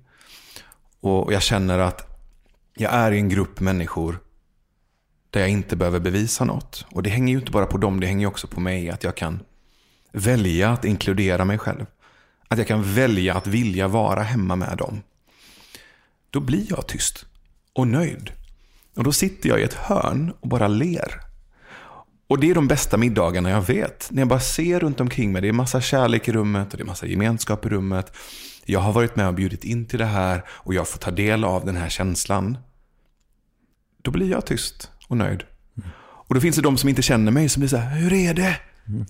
[0.99, 2.19] Och jag känner att
[2.73, 4.19] jag är i en grupp människor
[5.29, 6.85] där jag inte behöver bevisa något.
[6.91, 8.89] Och det hänger ju inte bara på dem, det hänger också på mig.
[8.89, 9.39] Att jag kan
[10.11, 11.85] välja att inkludera mig själv.
[12.47, 15.01] Att jag kan välja att vilja vara hemma med dem.
[16.29, 17.25] Då blir jag tyst
[17.73, 18.31] och nöjd.
[18.95, 21.21] Och då sitter jag i ett hörn och bara ler.
[22.27, 24.07] Och det är de bästa middagarna jag vet.
[24.11, 25.41] När jag bara ser runt omkring mig.
[25.41, 28.17] Det är massa kärlek i rummet och det är massa gemenskap i rummet.
[28.65, 31.43] Jag har varit med och bjudit in till det här och jag får ta del
[31.43, 32.57] av den här känslan.
[34.01, 35.43] Då blir jag tyst och nöjd.
[35.77, 35.89] Mm.
[35.99, 38.33] Och då finns det de som inte känner mig som blir så här, hur är
[38.33, 38.55] det?
[38.87, 39.05] Mm.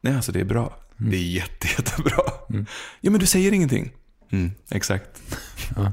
[0.00, 0.76] Nej, alltså det är bra.
[0.98, 1.10] Mm.
[1.10, 2.22] Det är jätte, jättebra.
[2.50, 2.66] Mm.
[3.00, 3.92] Ja, men du säger ingenting.
[4.32, 5.22] Mm, exakt.
[5.76, 5.92] Ja.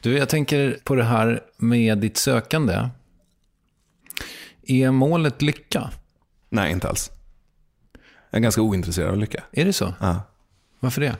[0.00, 2.88] Du, jag tänker på det här med ditt sökande.
[4.62, 5.90] Är målet lycka?
[6.48, 7.10] Nej, inte alls.
[8.30, 9.44] Jag är ganska ointresserad av lycka.
[9.52, 9.94] Är det så?
[10.00, 10.22] Ja.
[10.80, 11.16] Varför det?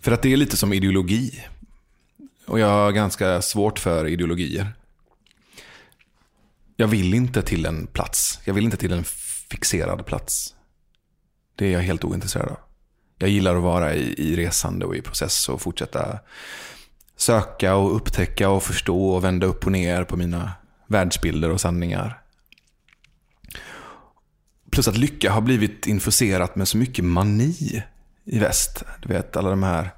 [0.00, 1.44] För att det är lite som ideologi.
[2.46, 4.72] Och jag har ganska svårt för ideologier.
[6.76, 8.40] Jag vill inte till en plats.
[8.44, 9.04] Jag vill inte till en
[9.50, 10.54] fixerad plats.
[11.56, 12.58] Det är jag helt ointresserad av.
[13.18, 16.18] Jag gillar att vara i, i resande och i process och fortsätta
[17.16, 20.52] söka och upptäcka och förstå och vända upp och ner på mina
[20.86, 22.20] världsbilder och sanningar.
[24.70, 27.84] Plus att lycka har blivit infuserat med så mycket mani
[28.24, 28.82] i väst.
[29.02, 29.90] Du vet alla de här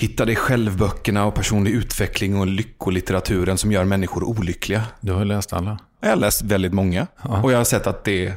[0.00, 4.82] Hitta dig själv-böckerna och personlig utveckling och lyckolitteraturen som gör människor olyckliga.
[5.00, 5.78] Du har läst alla.
[6.00, 7.06] Jag har läst väldigt många.
[7.22, 7.42] Ja.
[7.42, 8.32] Och jag har sett att det,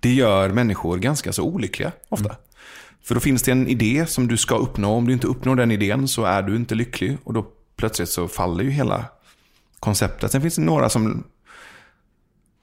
[0.00, 2.28] det gör människor ganska så olyckliga ofta.
[2.28, 2.36] Mm.
[3.04, 4.94] För då finns det en idé som du ska uppnå.
[4.94, 7.18] Om du inte uppnår den idén så är du inte lycklig.
[7.24, 9.04] Och då plötsligt så faller ju hela
[9.80, 10.32] konceptet.
[10.32, 11.24] Sen finns det några som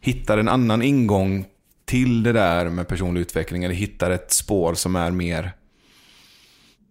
[0.02, 1.46] hittar en annan ingång
[1.86, 3.64] till det där med personlig utveckling.
[3.64, 5.52] Eller hittar ett spår som är mer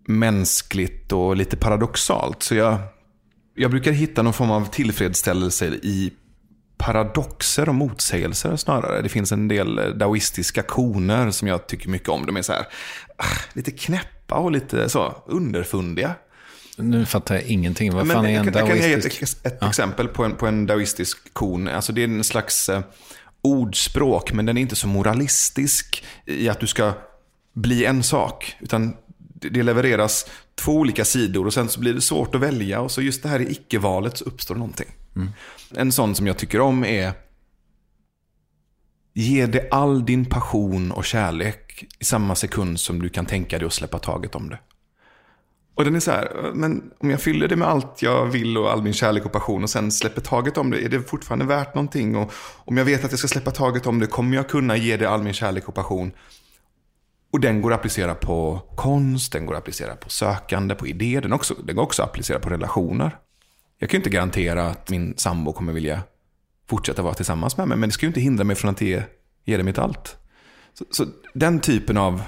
[0.06, 2.42] mänskligt och lite paradoxalt.
[2.42, 2.78] Så jag,
[3.54, 6.12] jag brukar hitta någon form av tillfredsställelse i
[6.80, 9.02] paradoxer och motsägelser snarare.
[9.02, 12.26] Det finns en del daoistiska koner som jag tycker mycket om.
[12.26, 12.66] De är så här,
[13.16, 16.14] ah, lite knäppa och lite så underfundiga.
[16.76, 17.92] Nu fattar jag ingenting.
[17.94, 19.38] Vad Men fan är en kan- jag kan ge ett, daoistisk?
[19.46, 21.68] ett exempel på en, på en daoistisk kon.
[21.68, 22.80] Alltså det är en slags eh,
[23.42, 26.92] ordspråk, men den är inte så moralistisk i att du ska
[27.54, 28.56] bli en sak.
[28.60, 32.80] Utan det, det levereras två olika sidor och sen så blir det svårt att välja.
[32.80, 34.88] Och så just det här i icke-valet så uppstår någonting.
[35.16, 35.28] Mm.
[35.74, 37.12] En sån som jag tycker om är
[39.14, 43.66] Ge det all din passion och kärlek i samma sekund som du kan tänka dig
[43.66, 44.58] att släppa taget om det.
[45.74, 48.72] Och den är så här, men om jag fyller det med allt jag vill och
[48.72, 51.74] all min kärlek och passion och sen släpper taget om det, är det fortfarande värt
[51.74, 52.16] någonting?
[52.16, 52.32] Och
[52.64, 55.08] om jag vet att jag ska släppa taget om det, kommer jag kunna ge det
[55.08, 56.12] all min kärlek och passion?
[57.32, 61.20] Och den går att applicera på konst, den går att applicera på sökande, på idéer,
[61.20, 63.16] den, också, den går också att applicera på relationer.
[63.82, 66.02] Jag kan ju inte garantera att min sambo kommer vilja
[66.68, 69.02] fortsätta vara tillsammans med mig, men det ska ju inte hindra mig från att ge,
[69.44, 70.16] ge det mitt allt.
[70.74, 72.22] Så, så den typen av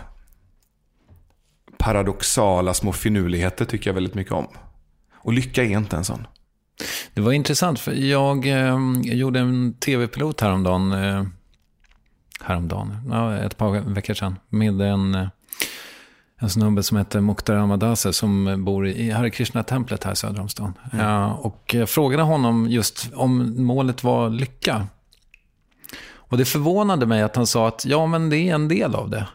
[1.79, 4.47] paradoxala små finurligheter tycker jag väldigt mycket om.
[5.13, 6.27] Och lycka är inte en sån.
[7.15, 10.93] Det var intressant, för jag eh, gjorde en tv-pilot häromdagen.
[10.93, 11.25] Eh,
[12.41, 12.97] häromdagen?
[13.11, 14.39] Ja, ett par veckor sedan.
[14.49, 15.29] Med en, eh,
[16.43, 20.73] en snubbe som heter Mukhtar Ahmadase som bor i Hare Krishna-templet här söder om stan.
[20.93, 24.87] Ja, och jag frågade honom just om målet var lycka.
[26.15, 29.11] Och det förvånade mig att han sa att ja, men det är en del av
[29.11, 29.29] det.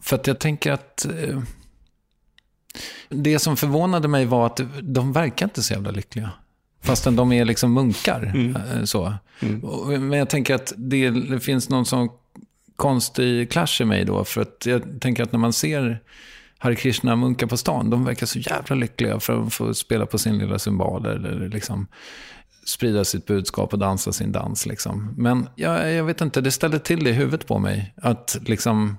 [0.00, 1.38] För att jag tänker att eh,
[3.08, 6.30] det som förvånade mig var att de verkar inte så jävla lyckliga.
[6.82, 8.32] Fastän de är liksom munkar.
[8.76, 9.14] eh, Så.
[9.62, 12.08] Och- Men jag tänker att det, det finns någon sån
[12.76, 14.24] konstig clash i mig då.
[14.24, 16.02] För att jag tänker att när man ser
[16.58, 20.38] Hare Krishna-munkar på stan, de verkar så jävla lyckliga för att få spela på sin
[20.38, 21.86] lilla cymbal eller liksom
[22.66, 24.66] sprida sitt budskap och dansa sin dans.
[24.66, 25.14] Liksom.
[25.16, 27.94] Men jag, jag vet inte, det ställde till det i huvudet på mig.
[27.96, 28.96] Att liksom...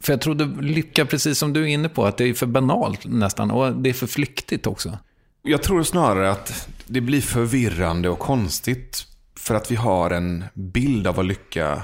[0.00, 3.06] För jag trodde lycka, precis som du är inne på, att det är för banalt
[3.06, 3.50] nästan.
[3.50, 4.98] Och det är för flyktigt också.
[5.42, 9.06] Jag tror snarare att det blir förvirrande och konstigt
[9.44, 11.82] för att vi har en bild av vad lycka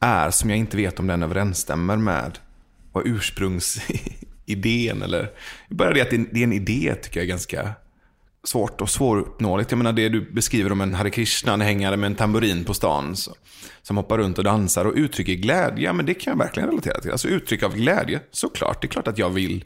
[0.00, 2.38] är som jag inte vet om den överensstämmer med
[2.92, 5.30] vad ursprungsidén eller...
[5.68, 7.72] Bara det att det är en- idé tycker jag är ganska
[8.44, 9.70] svårt och svåruppnåeligt.
[9.70, 13.34] Jag menar det du beskriver om en Hare Krishna-anhängare med en tamburin på stan så,
[13.82, 15.84] som hoppar runt och dansar och uttrycker glädje.
[15.84, 17.10] Ja, men det kan jag verkligen relatera till.
[17.10, 18.80] Alltså uttryck av glädje, såklart.
[18.82, 19.64] Det är klart att jag vill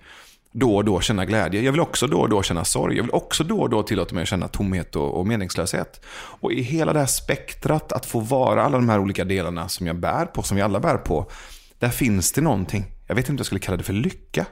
[0.52, 1.62] då och då känna glädje.
[1.62, 2.96] Jag vill också då och då känna sorg.
[2.96, 6.04] Jag vill också då och då tillåta mig att känna tomhet och, och meningslöshet.
[6.14, 9.86] Och i hela det här spektrat, att få vara alla de här olika delarna som
[9.86, 11.30] jag bär på, som vi alla bär på.
[11.78, 12.84] Där finns det någonting.
[13.06, 14.46] Jag vet inte om jag skulle kalla det för lycka.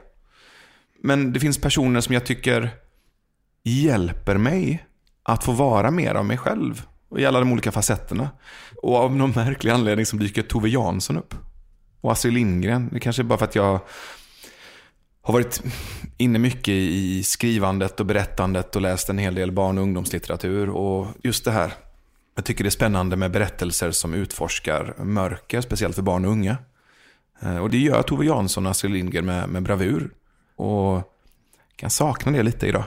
[1.03, 2.69] Men det finns personer som jag tycker
[3.63, 4.85] hjälper mig
[5.23, 6.85] att få vara mer av mig själv.
[7.09, 8.29] Och I alla de olika facetterna.
[8.81, 11.35] Och av någon märklig anledning så dyker Tove Jansson upp.
[12.01, 12.89] Och Astrid Lindgren.
[12.93, 13.79] Det kanske är bara för att jag
[15.27, 15.63] har varit
[16.17, 20.69] inne mycket i skrivandet och berättandet och läst en hel del barn och ungdomslitteratur.
[20.69, 21.73] Och just det här.
[22.35, 26.57] Jag tycker det är spännande med berättelser som utforskar mörker, speciellt för barn och unga.
[27.41, 30.09] Eh, Och det gör Tove Jansson och Astrid Lindgren med, med bravur.
[30.55, 31.13] Och
[31.75, 32.83] kan sakna det lite idag.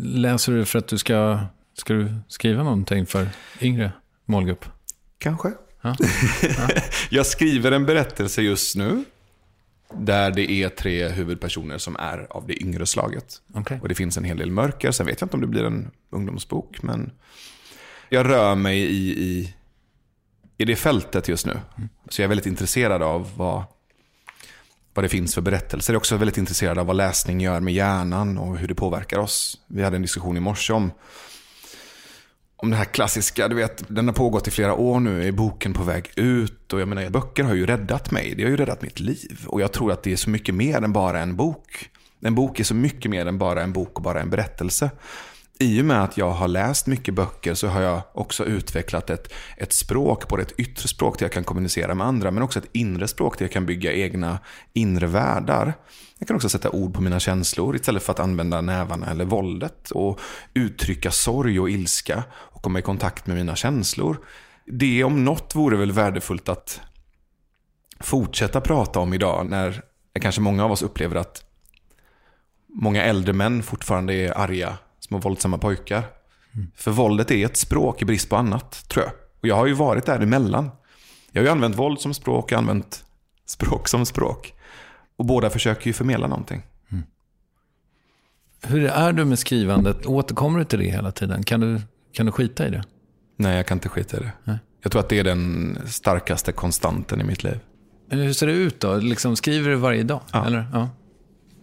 [0.00, 1.38] Läser du för att du ska,
[1.74, 3.28] ska du skriva någonting för
[3.60, 3.92] yngre
[4.24, 4.64] målgrupp?
[5.18, 5.52] Kanske.
[5.82, 5.96] Ja.
[7.10, 9.04] jag skriver en berättelse just nu.
[9.92, 13.42] Där det är tre huvudpersoner som är av det yngre slaget.
[13.54, 13.78] Okej.
[13.82, 14.90] Och det finns en hel del mörker.
[14.90, 16.82] Sen vet jag inte om det blir en ungdomsbok.
[16.82, 17.10] Men
[18.08, 19.54] jag rör mig i, i
[20.58, 21.52] i det fältet just nu.
[21.52, 21.88] Mm.
[22.08, 23.64] Så jag är väldigt intresserad av vad,
[24.94, 25.92] vad det finns för berättelser.
[25.92, 29.18] Jag är också väldigt intresserad av vad läsning gör med hjärnan och hur det påverkar
[29.18, 29.60] oss.
[29.66, 30.90] Vi hade en diskussion i morse om,
[32.56, 35.72] om det här klassiska, du vet, den har pågått i flera år nu, är boken
[35.72, 36.72] på väg ut?
[36.72, 39.44] Och jag menar, böcker har ju räddat mig, det har ju räddat mitt liv.
[39.46, 41.90] Och jag tror att det är så mycket mer än bara en bok.
[42.20, 44.90] En bok är så mycket mer än bara en bok och bara en berättelse
[45.58, 49.32] i och med att jag har läst mycket böcker så har jag också utvecklat ett,
[49.56, 52.68] ett språk, både ett yttre språk där jag kan kommunicera med andra, men också ett
[52.72, 54.38] inre språk där jag kan bygga egna
[54.72, 55.74] inre världar.
[56.18, 59.90] Jag kan också sätta ord på mina känslor istället för att använda nävarna eller våldet
[59.90, 60.20] och
[60.54, 64.16] uttrycka sorg och ilska och komma i kontakt med mina känslor.
[64.66, 66.80] Det om något vore väl värdefullt att
[68.00, 69.82] fortsätta prata om idag när
[70.20, 71.44] kanske många av oss upplever att
[72.68, 76.02] många äldre män fortfarande är arga små våldsamma pojkar.
[76.54, 76.70] Mm.
[76.76, 79.12] För våldet är ett språk i brist på annat, tror jag.
[79.40, 80.70] Och jag har ju varit däremellan.
[81.32, 83.04] Jag har ju använt våld som språk, har använt
[83.46, 84.54] språk som språk.
[85.16, 86.62] Och båda försöker ju förmedla någonting.
[86.90, 87.04] Mm.
[88.62, 90.06] Hur är du med skrivandet?
[90.06, 91.42] Återkommer du till det hela tiden?
[91.42, 91.80] Kan du,
[92.12, 92.84] kan du skita i det?
[93.36, 94.32] Nej, jag kan inte skita i det.
[94.44, 94.58] Nej.
[94.82, 97.58] Jag tror att det är den starkaste konstanten i mitt liv.
[98.10, 98.96] Hur ser det ut då?
[98.96, 100.20] Liksom, skriver du varje dag?
[100.32, 100.46] Ja.
[100.46, 100.66] Eller?
[100.72, 100.88] ja.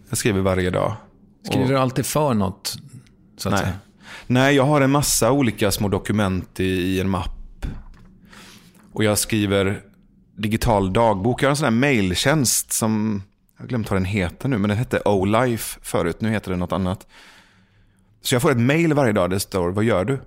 [0.08, 0.96] Jag skriver varje dag.
[1.42, 1.70] Skriver och...
[1.70, 2.76] du alltid för något?
[3.36, 3.58] Så Nej.
[3.58, 3.72] Säga.
[4.26, 7.66] Nej, jag har en massa olika små dokument i, i, en mapp.
[8.92, 9.80] Och jag skriver
[10.36, 11.42] digital dagbok.
[11.42, 13.22] Jag har en sån här mailtjänst som,
[13.56, 16.20] jag har glömt vad den heter nu, men den hette O-Life förut.
[16.20, 17.06] Nu heter den något annat.
[18.22, 20.20] Så jag får ett mail varje dag där det står, vad gör du?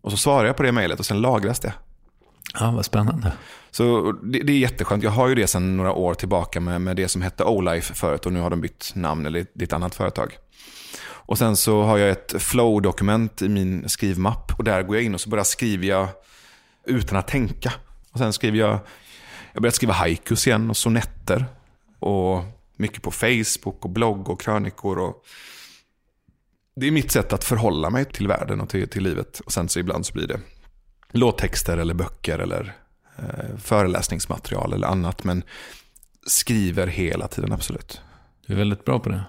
[0.00, 1.72] Och så svarar jag på det mejlet och sen lagras det.
[2.54, 3.32] Ja, vad spännande.
[3.70, 5.02] Så det, det, är jätteskönt.
[5.02, 8.26] Jag har ju det sedan några år tillbaka med, med det som hette O-Life förut
[8.26, 10.36] och nu har de bytt namn eller ett annat företag.
[11.28, 14.52] Och sen så har jag ett flow-dokument i min skrivmapp.
[14.58, 16.08] Och där går jag in och så börjar skriva jag
[16.84, 17.72] utan att tänka.
[18.12, 18.78] Och sen skriver jag,
[19.52, 21.46] jag börjar skriva haikus igen och sonetter.
[21.98, 22.44] Och
[22.76, 24.98] mycket på Facebook och blogg och krönikor.
[24.98, 25.24] Och
[26.76, 29.40] det är mitt sätt att förhålla mig till världen och till, till livet.
[29.40, 30.40] Och sen så ibland så blir det
[31.12, 32.76] låttexter eller böcker eller
[33.18, 35.24] eh, föreläsningsmaterial eller annat.
[35.24, 35.42] Men
[36.26, 38.00] skriver hela tiden, absolut.
[38.46, 39.24] Du är väldigt bra på det.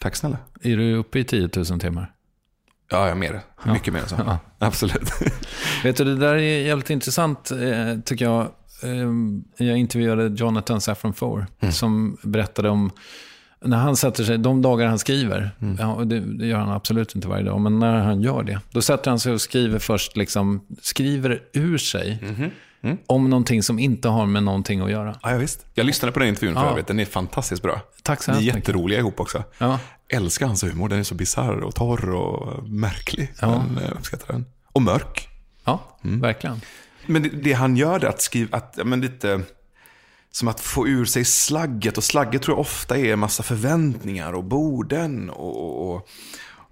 [0.00, 0.38] Tack snälla.
[0.62, 2.12] Är du uppe i 10 000 timmar?
[2.90, 3.40] Ja, jag mer.
[3.64, 3.72] Ja.
[3.72, 4.16] Mycket mer än så.
[4.18, 4.38] Ja.
[4.58, 5.10] Absolut.
[5.84, 8.48] Vet du, det där är jävligt intressant eh, tycker jag.
[8.82, 11.72] Ehm, jag intervjuade Jonathan Safran Foer mm.
[11.72, 12.90] som berättade om
[13.64, 15.76] när han sätter sig, de dagar han skriver, mm.
[15.80, 18.82] ja, det, det, gör han absolut inte varje dag, men när han gör det, då
[18.82, 22.18] sätter han sig och skriver först, liksom, skriver ur sig.
[22.22, 22.50] Mm.
[22.82, 22.98] Mm.
[23.06, 25.18] Om någonting som inte har med någonting att göra.
[25.22, 25.66] Ja, visst.
[25.74, 26.70] Jag lyssnade på den intervjun för ja.
[26.70, 26.86] övrigt.
[26.86, 27.80] Den är fantastiskt bra.
[28.02, 29.44] Tack så Ni är jätteroliga ihop också.
[29.58, 29.78] Ja.
[30.08, 30.88] Älskar hans humor.
[30.88, 33.32] Den är så bisarr och torr och märklig.
[33.40, 33.64] Ja.
[33.74, 34.46] Men jag uppskattar den.
[34.72, 35.28] Och mörk.
[35.64, 36.20] Ja, mm.
[36.20, 36.60] verkligen.
[37.06, 39.40] Men det, det, han gör är att skriva, att, men lite
[40.32, 41.98] som att få ur sig slagget.
[41.98, 46.08] Och slagget tror jag ofta är en massa förväntningar och borden och, och, och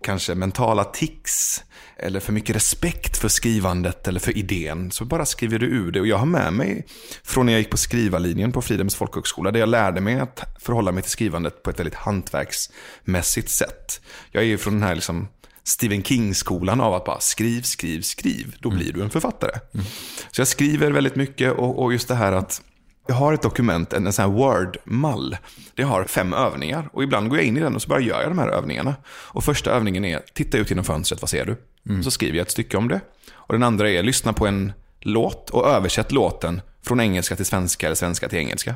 [0.03, 1.65] kanske mentala tics
[1.97, 6.01] eller för mycket respekt för skrivandet eller för idén, så bara skriver du ur det.
[6.01, 6.87] Och jag har med mig
[7.25, 10.93] från när jag gick på skrivarlinjen på Fridhems folkhögskola, där jag lärde mig att förhålla
[10.93, 14.01] mig till skrivandet på ett väldigt hantverksmässigt sätt.
[14.31, 15.29] Jag är ju från den här liksom
[15.65, 18.57] Stephen King-skolan av att bara skriv, skriv, skriv.
[18.61, 19.61] Då blir du en författare.
[19.75, 19.87] Mm.
[20.31, 22.63] Så jag skriver väldigt mycket och, och just det här att
[23.09, 25.37] jag har ett dokument, en, en sån här Word-mall.
[25.75, 28.21] Det har fem övningar och ibland går jag in i den och så bara gör
[28.21, 28.97] jag de här övningarna.
[29.07, 31.57] Och första övningen är, titta ut genom fönstret, vad ser du?
[31.88, 32.03] Mm.
[32.03, 33.01] Så skriver jag ett stycke om det.
[33.33, 37.87] Och den andra är, lyssna på en låt och översätt låten från engelska till svenska
[37.87, 38.75] eller svenska till engelska.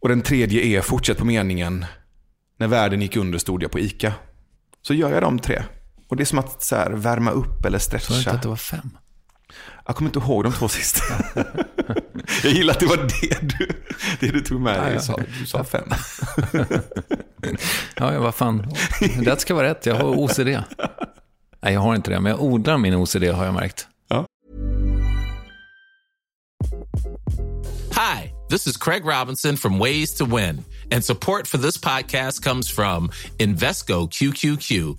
[0.00, 1.86] Och den tredje är, fortsätt på meningen,
[2.58, 4.14] när världen gick under stod jag på ICA.
[4.82, 5.62] Så gör jag de tre.
[6.08, 8.12] Och det är som att så här, värma upp eller stretcha.
[8.12, 8.98] Du inte att det var fem?
[9.86, 11.02] Jag kommer inte ihåg de två sista.
[12.42, 13.68] jag gillar att det var det du,
[14.20, 14.98] det du tog med dig.
[15.08, 15.88] Ja, du sa fem.
[17.96, 18.74] ja, vad fan.
[19.00, 19.86] Rätt ska vara rätt.
[19.86, 20.48] Jag har OCD.
[21.62, 23.86] Nej, jag har inte det, men jag odlar min OCD har jag märkt.
[24.08, 24.26] Ja.
[27.94, 30.64] Hi, this is Craig Robinson from Ways to Win.
[30.90, 34.98] And support for this podcast comes from Invesco QQQ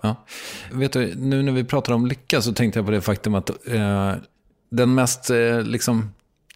[0.00, 0.16] Ja.
[0.72, 3.50] Vet du, nu när vi pratar om lycka så tänkte jag på det faktum att
[3.66, 4.14] eh,
[4.70, 6.10] den mest eh, liksom,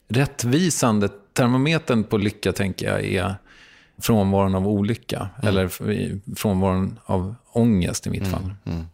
[0.09, 3.35] rättvisande termometern på lycka tänker jag är
[3.99, 5.29] frånvaron av olycka.
[5.37, 5.49] Mm.
[5.49, 5.69] Eller
[6.37, 8.43] frånvaron av ångest i mitt fall.
[8.43, 8.59] Mm.
[8.65, 8.87] Mm.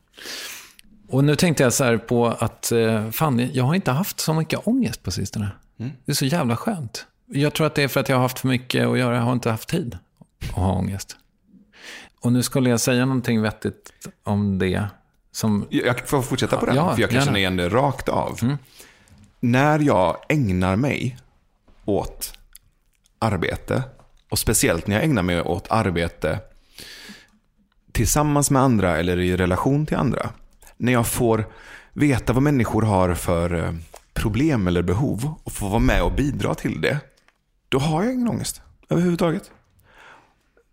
[1.08, 4.34] Och nu tänkte jag så här på att, eh, fan, jag har inte haft så
[4.34, 5.50] mycket ångest på sistone.
[5.78, 5.92] Mm.
[6.04, 7.06] Det är så jävla skönt.
[7.26, 9.16] Jag tror att det är för att jag har haft för mycket att göra.
[9.16, 9.98] Jag har inte haft tid
[10.40, 11.16] att ha ångest.
[12.20, 13.92] Och nu skulle jag säga någonting vettigt
[14.24, 14.84] om det.
[15.32, 15.66] Som...
[15.70, 18.38] Jag får fortsätta på det, ja, för jag kan känna igen det rakt av.
[18.42, 18.56] Mm.
[19.40, 21.18] När jag ägnar mig
[21.84, 22.38] åt
[23.18, 23.82] arbete,
[24.28, 26.38] och speciellt när jag ägnar mig åt arbete
[27.92, 30.30] tillsammans med andra eller i relation till andra,
[30.76, 31.46] när jag får
[31.92, 33.74] veta vad människor har för eh,
[34.12, 37.00] problem eller behov och får vara med och bidra till det,
[37.68, 39.50] då har jag ingen ångest överhuvudtaget.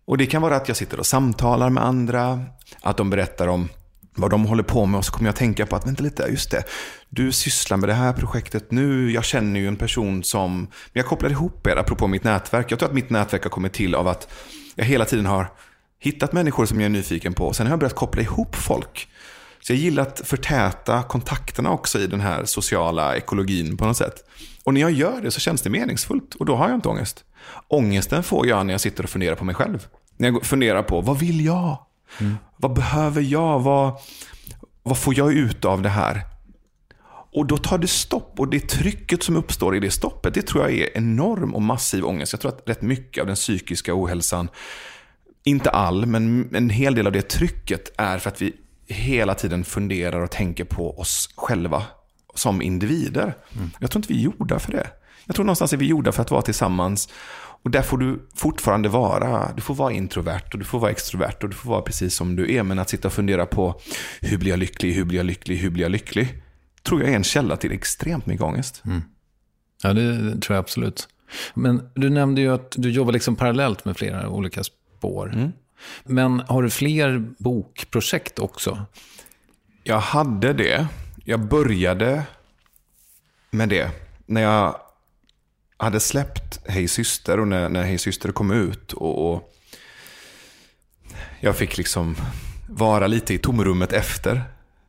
[0.08, 2.42] Och Det kan vara att jag sitter och samtalar med andra,
[2.82, 3.70] att de berättar om
[4.16, 6.28] vad de håller på med och så kommer jag att tänka på att, vänta lite,
[6.30, 6.64] just det,
[7.10, 11.06] du sysslar med det här projektet nu, jag känner ju en person som, men jag
[11.06, 12.72] kopplar ihop er apropå mitt nätverk.
[12.72, 14.28] Jag tror att mitt nätverk har kommit till av att
[14.76, 15.52] jag hela tiden har
[16.00, 17.54] hittat människor som jag är nyfiken på.
[17.54, 19.08] Sen har jag börjat koppla ihop folk
[19.62, 24.24] så jag gillar att förtäta kontakterna också i den här sociala ekologin på något sätt.
[24.64, 27.24] Och när jag gör det så känns det meningsfullt och då har jag inte ångest.
[27.68, 29.88] Ångesten får jag när jag sitter och funderar på mig själv.
[30.18, 31.78] När jag funderar på, vad vill jag?
[32.20, 32.36] Mm.
[32.58, 33.60] Vad behöver jag?
[33.60, 34.00] Vad,
[34.84, 36.22] vad får jag ut av det här?
[37.36, 40.64] Och då tar det stopp och det trycket som uppstår i det stoppet, det tror
[40.64, 42.34] jag är enorm och massiv ångest.
[42.34, 44.50] Jag tror att rätt mycket av den psykiska ohälsan,
[45.44, 48.54] inte all, men en hel del av det trycket är för att vi
[48.88, 51.84] hela tiden funderar och tänker på oss själva
[52.36, 53.38] som individer.
[53.56, 53.72] Mm.
[53.80, 54.88] Jag tror inte vi är gjorda för det.
[55.26, 57.10] Jag tror någonstans är vi gjorda för att vara tillsammans.
[57.66, 59.52] Och där får du fortfarande vara.
[59.56, 62.36] Du får vara introvert och du får vara extrovert och du får vara precis som
[62.36, 62.64] du är.
[62.64, 63.82] Men att sitta och fundera på
[64.22, 66.44] hur blir jag lycklig, hur blir jag lycklig, hur blir jag lycklig?
[66.84, 68.82] Tror jag är en källa till extremt mycket ångest.
[68.86, 69.02] Mm.
[69.84, 71.08] Ja, det tror jag absolut.
[71.54, 75.34] Men du nämnde ju att du jobbar liksom parallellt med flera olika spår.
[75.34, 75.52] Mm.
[76.04, 78.86] Men har du fler bokprojekt också?
[79.84, 80.88] Jag hade det.
[81.24, 82.24] Jag började
[83.52, 83.90] med det
[84.26, 84.76] när jag
[85.78, 88.94] hade släppt Hej syster och när, när Hej syster kom ut.
[88.94, 89.52] Och, och,
[91.40, 92.16] jag fick liksom
[92.70, 94.44] vara lite i tomrummet efter.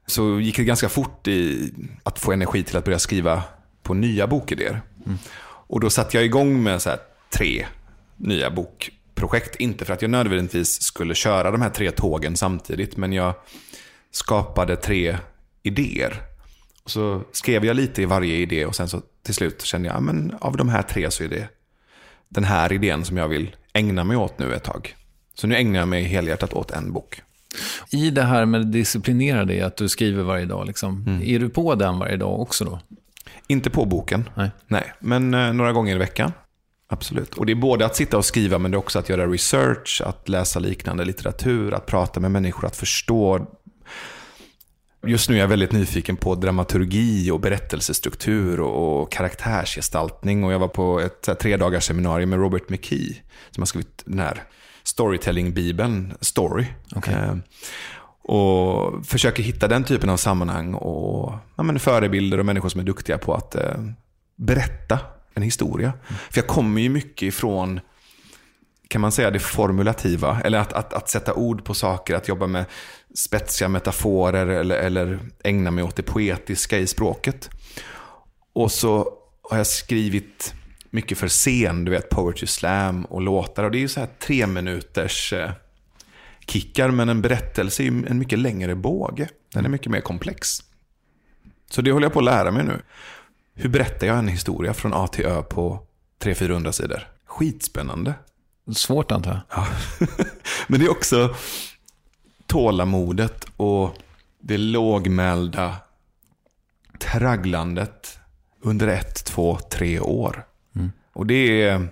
[0.07, 1.73] Så gick det ganska fort i
[2.03, 3.43] att få energi till att börja skriva
[3.83, 4.83] på nya bokidéer.
[5.07, 5.19] Mm.
[5.45, 6.91] Och då satte jag igång med så
[7.31, 7.67] tre
[8.17, 9.57] nya bok, projekt.
[9.57, 13.35] Inte för att jag nödvändigtvis skulle köra de här tre tågen samtidigt, men jag
[14.11, 15.19] skapade tre
[15.63, 16.23] idéer.
[16.85, 20.03] Och så skrev jag lite i varje idé och sen så till slut kände jag,
[20.03, 21.49] men av de här tre så är det
[22.29, 24.97] den här idén som jag vill ägna mig åt nu ett tag.
[25.35, 27.23] Så nu ägnar jag mig helhjärtat åt en bok.
[27.91, 31.23] I det här med disciplinera dig, att du skriver varje dag, liksom, mm.
[31.23, 32.81] är du på den varje dag också då?
[33.47, 34.51] Inte på boken, nej.
[34.67, 36.33] nej men eh, några gånger i veckan.
[36.89, 37.35] Absolut.
[37.35, 40.03] Och det är både att sitta och skriva, men det är också att göra research,
[40.05, 43.47] att läsa liknande litteratur, att prata med människor, att förstå.
[45.07, 50.45] Just nu är jag väldigt nyfiken på dramaturgi och berättelsestruktur och karaktärsgestaltning.
[50.45, 53.15] Och jag var på ett tre dagars seminarium med Robert McKee,
[53.51, 54.43] som har skrivit den här
[54.85, 56.67] storytelling-bibeln, Story.
[56.97, 57.15] Okay.
[57.15, 57.35] Eh,
[58.29, 62.85] och försöker hitta den typen av sammanhang och ja, men förebilder och människor som är
[62.85, 63.77] duktiga på att eh,
[64.37, 64.99] berätta
[65.35, 65.89] en historia.
[65.89, 66.19] Mm.
[66.31, 67.81] För jag kommer ju mycket ifrån,
[68.89, 72.47] kan man säga det formulativa, eller att, att, att sätta ord på saker, att jobba
[72.47, 72.65] med
[73.15, 77.51] spetsiga metaforer eller, eller ägna mig åt det poetiska i språket.
[78.53, 79.13] Och så
[79.51, 80.55] har jag skrivit
[80.91, 83.65] mycket för scen, du vet poetry slam och låtar.
[83.65, 85.51] Och det är ju så här tre minuters eh,
[86.47, 89.29] kickar, men en berättelse är ju en mycket längre båge.
[89.53, 90.63] Den är mycket mer komplex.
[91.71, 92.81] Så det håller jag på att lära mig nu.
[93.55, 95.83] hur berättar jag en historia från A till Ö på
[96.23, 97.09] 300-400 sidor?
[97.27, 98.15] Skitspännande.
[98.75, 99.41] Svårt antar jag.
[99.51, 99.67] Ja.
[100.67, 101.35] Men det är också
[102.47, 103.97] tålamodet och
[104.41, 105.77] det lågmälda
[106.99, 108.19] tragglandet
[108.61, 110.47] under ett, två, tre år.
[110.77, 110.93] Mm.
[111.13, 111.89] Och det är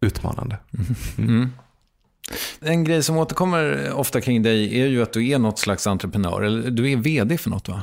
[0.00, 0.56] utmanande.
[1.18, 1.52] Mm.
[2.60, 6.42] En grej som återkommer ofta kring dig är ju att du är något slags entreprenör.
[6.42, 7.82] Eller du är vd för något va?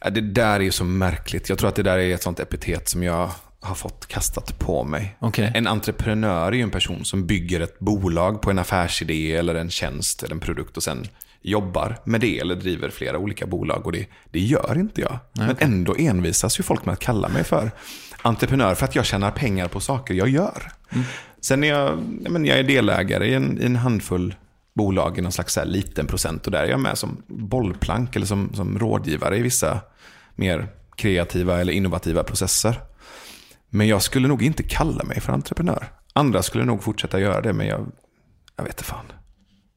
[0.00, 1.48] Ja, det där är ju så märkligt.
[1.48, 3.30] Jag tror att det där är ett sånt epitet som jag
[3.60, 5.16] har fått kastat på mig.
[5.20, 5.50] Okay.
[5.54, 9.70] En entreprenör är ju en person som bygger ett bolag på en affärsidé eller en
[9.70, 11.06] tjänst eller en produkt och sen
[11.42, 13.86] jobbar med det eller driver flera olika bolag.
[13.86, 15.18] Och det, det gör inte jag.
[15.32, 17.70] Nej, Men ändå envisas ju folk med att kalla mig för
[18.22, 20.72] entreprenör för att jag tjänar pengar på saker jag gör.
[20.90, 21.04] Mm.
[21.40, 21.98] Sen är jag,
[22.30, 24.34] men jag är delägare i en, i en handfull
[24.74, 28.50] bolag i någon slags liten procent och där är jag med som bollplank eller som,
[28.54, 29.80] som rådgivare i vissa
[30.34, 32.80] mer kreativa eller innovativa processer.
[33.70, 35.88] Men jag skulle nog inte kalla mig för entreprenör.
[36.12, 37.92] Andra skulle nog fortsätta göra det, men jag,
[38.56, 39.04] jag vet inte fan.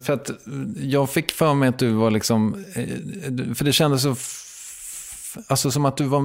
[0.02, 0.32] För att
[0.76, 4.16] jag fick för mig att du var liksom, eh, för det kändes så,
[5.48, 6.22] alltså som att du var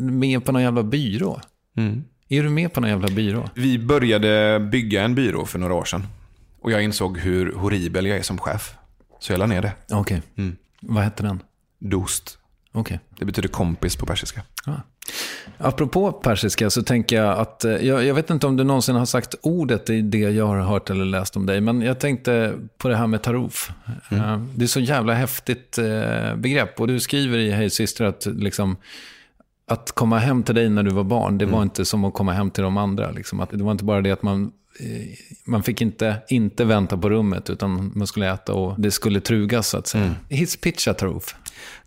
[0.00, 1.40] med på någon jävla byrå.
[1.76, 2.04] Mm.
[2.28, 3.50] Är du med på någon jävla byrå?
[3.54, 6.06] Vi började bygga en byrå för några år sedan.
[6.60, 8.74] Och jag insåg hur horribel jag är som chef.
[9.18, 9.72] Så jag la ner det.
[9.90, 9.98] Okej.
[10.00, 10.20] Okay.
[10.44, 10.56] Mm.
[10.80, 11.42] Vad hette den?
[11.78, 12.38] Dost.
[12.72, 12.98] Okay.
[13.18, 14.42] Det betyder kompis på persiska.
[14.66, 14.76] Ah.
[15.58, 19.06] Apropå persiska så tänker jag att, eh, jag, jag, vet inte om du någonsin har
[19.06, 22.88] sagt ordet i det jag har hört eller läst om dig, men jag tänkte på
[22.88, 23.70] det här med taruf.
[24.10, 24.24] Mm.
[24.24, 28.26] Eh, det är så jävla häftigt eh, begrepp och du skriver i Hej syster att
[28.26, 28.76] liksom,
[29.66, 31.62] att komma hem till dig när du var barn, det var mm.
[31.62, 33.10] inte som att komma hem till de andra.
[33.10, 33.40] Liksom.
[33.40, 34.52] Att det var inte bara det att man
[35.44, 39.68] man fick inte, inte vänta på rummet, utan man skulle äta och det skulle trugas
[39.68, 40.04] så att säga.
[40.04, 40.16] Mm.
[40.28, 41.34] Hisspitcha taruf.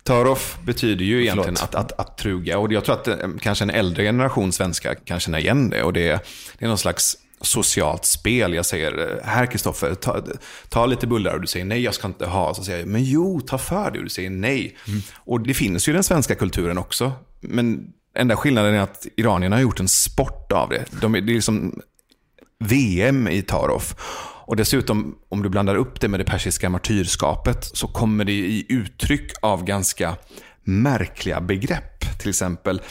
[0.03, 2.57] Tarof betyder ju egentligen att, att, att truga.
[2.57, 5.83] Och jag tror att eh, kanske en äldre generation svenskar kan känna igen det.
[5.83, 6.19] Och det är,
[6.57, 8.53] det är någon slags socialt spel.
[8.53, 10.21] Jag säger, eh, här Kristoffer, ta,
[10.69, 12.53] ta, lite bullar och du säger nej, jag ska inte ha.
[12.53, 14.77] Så säger jag, men jo, ta för det och du säger nej.
[14.87, 15.01] Mm.
[15.15, 17.11] Och det finns ju i den svenska kulturen också.
[17.39, 20.85] Men enda skillnaden är att iranierna har gjort en sport av det.
[21.01, 21.81] De, det är liksom
[22.59, 23.95] VM i Tarof.
[24.45, 28.65] Och dessutom, om du blandar upp det med det persiska martyrskapet, så kommer det i
[28.69, 30.15] uttryck av ganska
[30.63, 32.19] märkliga begrepp.
[32.19, 32.81] Till exempel,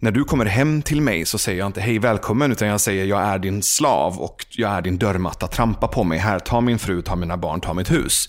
[0.00, 3.04] när du kommer hem till mig så säger jag inte hej välkommen, utan jag säger
[3.04, 5.46] jag är din slav och jag är din dörrmatta.
[5.46, 8.28] Trampa på mig här, ta min fru, ta mina barn, ta mitt hus.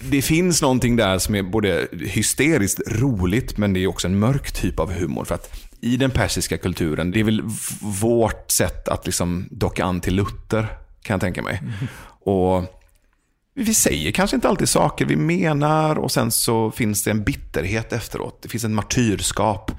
[0.00, 4.52] Det finns någonting där som är både hysteriskt roligt, men det är också en mörk
[4.52, 5.24] typ av humor.
[5.24, 7.42] För att i den persiska kulturen, det är väl
[7.80, 11.58] vårt sätt att liksom docka an till Luther kan jag tänka mig.
[11.62, 11.74] Mm.
[12.20, 12.76] Och
[13.54, 17.92] vi säger kanske inte alltid saker vi menar och sen så finns det en bitterhet
[17.92, 18.42] efteråt.
[18.42, 19.70] Det finns en martyrskap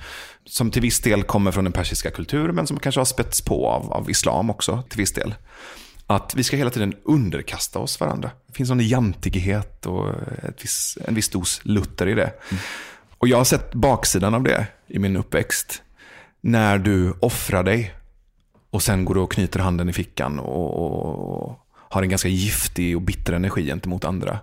[0.46, 3.70] som till viss del kommer från den persiska kulturen men som kanske har spets på
[3.70, 5.36] av, av islam också till viss del.
[6.08, 8.32] Att vi ska hela tiden underkasta oss varandra.
[8.48, 10.16] Det finns en jantighet och
[10.62, 12.32] viss, en viss dos Luther i det.
[12.50, 12.62] Mm.
[13.18, 15.82] Och jag har sett baksidan av det i min uppväxt.
[16.42, 17.94] När du offrar dig
[18.70, 21.60] och sen går du och knyter handen i fickan och, och
[21.90, 24.40] har en ganska giftig och bitter energi gentemot andra.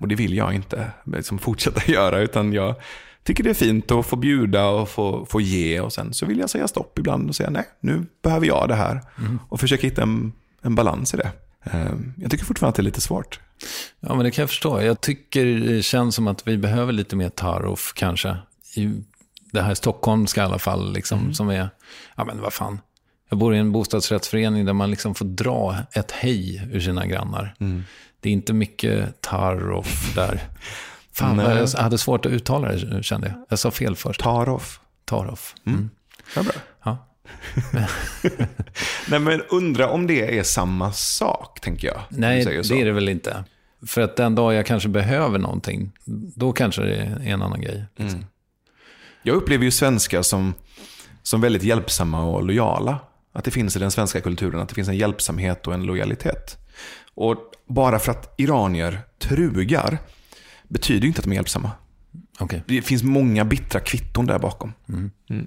[0.00, 2.74] Och det vill jag inte liksom fortsätta göra, utan jag
[3.22, 6.38] tycker det är fint att få bjuda och få, få ge och sen så vill
[6.38, 9.00] jag säga stopp ibland och säga nej, nu behöver jag det här.
[9.18, 9.38] Mm.
[9.48, 11.32] Och försöka hitta en, en balans i det.
[11.64, 13.40] Ehm, jag tycker fortfarande att det är lite svårt.
[14.00, 14.82] Ja, men det kan jag förstå.
[14.82, 18.36] Jag tycker det känns som att vi behöver lite mer tarof kanske.
[18.76, 18.92] I
[19.52, 21.34] det här stockholmska i alla fall, liksom, mm.
[21.34, 21.68] som är,
[22.16, 22.78] ja men vad fan,
[23.28, 27.54] jag bor i en bostadsrättsförening där man liksom får dra ett hej ur sina grannar.
[27.60, 27.84] Mm.
[28.20, 30.40] Det är inte mycket tarof där.
[31.12, 31.66] Fan, Nej.
[31.74, 33.46] jag hade svårt att uttala det kände jag.
[33.48, 34.20] Jag sa fel först.
[34.20, 34.80] Tarof.
[35.04, 35.54] Tarof.
[35.66, 35.78] Mm.
[35.78, 35.90] Mm.
[36.36, 36.52] Ja, bra.
[36.84, 36.98] Ja.
[39.08, 42.00] Nej, men undra om det är samma sak, tänker jag.
[42.08, 43.44] Nej, det är det väl inte.
[43.86, 45.92] För att den dag jag kanske behöver någonting,
[46.36, 47.84] då kanske det är en annan grej.
[47.96, 48.18] Liksom.
[48.18, 48.30] Mm.
[49.22, 50.54] Jag upplever ju svenskar som,
[51.22, 52.98] som väldigt hjälpsamma och lojala.
[53.34, 56.58] Att det finns i den svenska kulturen, att det finns en hjälpsamhet och en lojalitet.
[57.14, 59.98] Och bara för att iranier trugar
[60.68, 61.70] betyder inte att de är hjälpsamma.
[62.40, 62.60] Okay.
[62.66, 64.72] Det finns många bittra kvitton där bakom.
[64.88, 65.10] Mm.
[65.30, 65.46] Mm.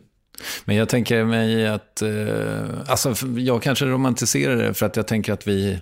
[0.65, 5.33] Men jag tänker mig att, eh, alltså jag kanske romantiserar det för att jag tänker
[5.33, 5.81] att vi,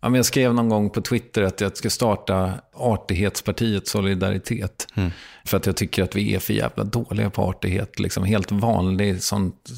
[0.00, 4.86] ja, men jag skrev någon gång på Twitter att jag ska starta Artighetspartiet Solidaritet.
[4.94, 5.10] Mm.
[5.44, 9.22] För att jag tycker att vi är för jävla dåliga på artighet, liksom helt vanlig
[9.22, 9.70] sånt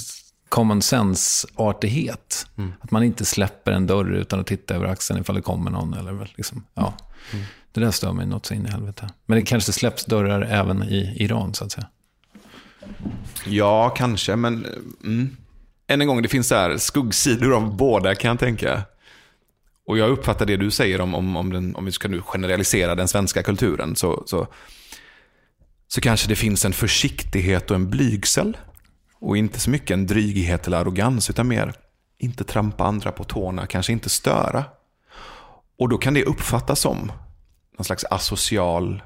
[0.49, 2.47] common sense-artighet.
[2.59, 2.73] Mm.
[2.81, 5.95] Att man inte släpper en dörr utan att titta över axeln ifall det kommer någon.
[5.95, 6.95] Eller liksom, ja.
[7.33, 7.45] Mm.
[7.73, 9.09] Det där stör mig något så in i helvete.
[9.27, 11.87] Men det kanske släpps dörrar även i Iran, så att säga.
[13.47, 14.67] Ja, kanske, men
[15.05, 15.37] mm.
[15.87, 18.83] än en gång, det finns så här skuggsidor av båda kan jag tänka.
[19.87, 22.95] Och jag uppfattar det du säger om, om, om, den, om vi ska nu generalisera
[22.95, 24.47] den svenska kulturen, så, så,
[25.89, 28.57] så kanske det finns en försiktighet och en blygsel.
[29.21, 31.73] Och inte så mycket en dryghet eller arrogans, utan mer
[32.19, 34.65] inte trampa andra på tårna, kanske inte störa.
[35.79, 37.13] Och då kan det uppfattas som
[37.79, 39.03] någon slags asocial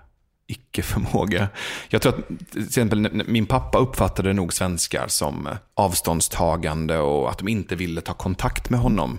[0.46, 1.48] icke-förmåga.
[1.88, 7.38] Jag tror att till exempel min pappa uppfattade nog svenskar som eh, avståndstagande och att
[7.38, 9.18] de inte ville ta kontakt med honom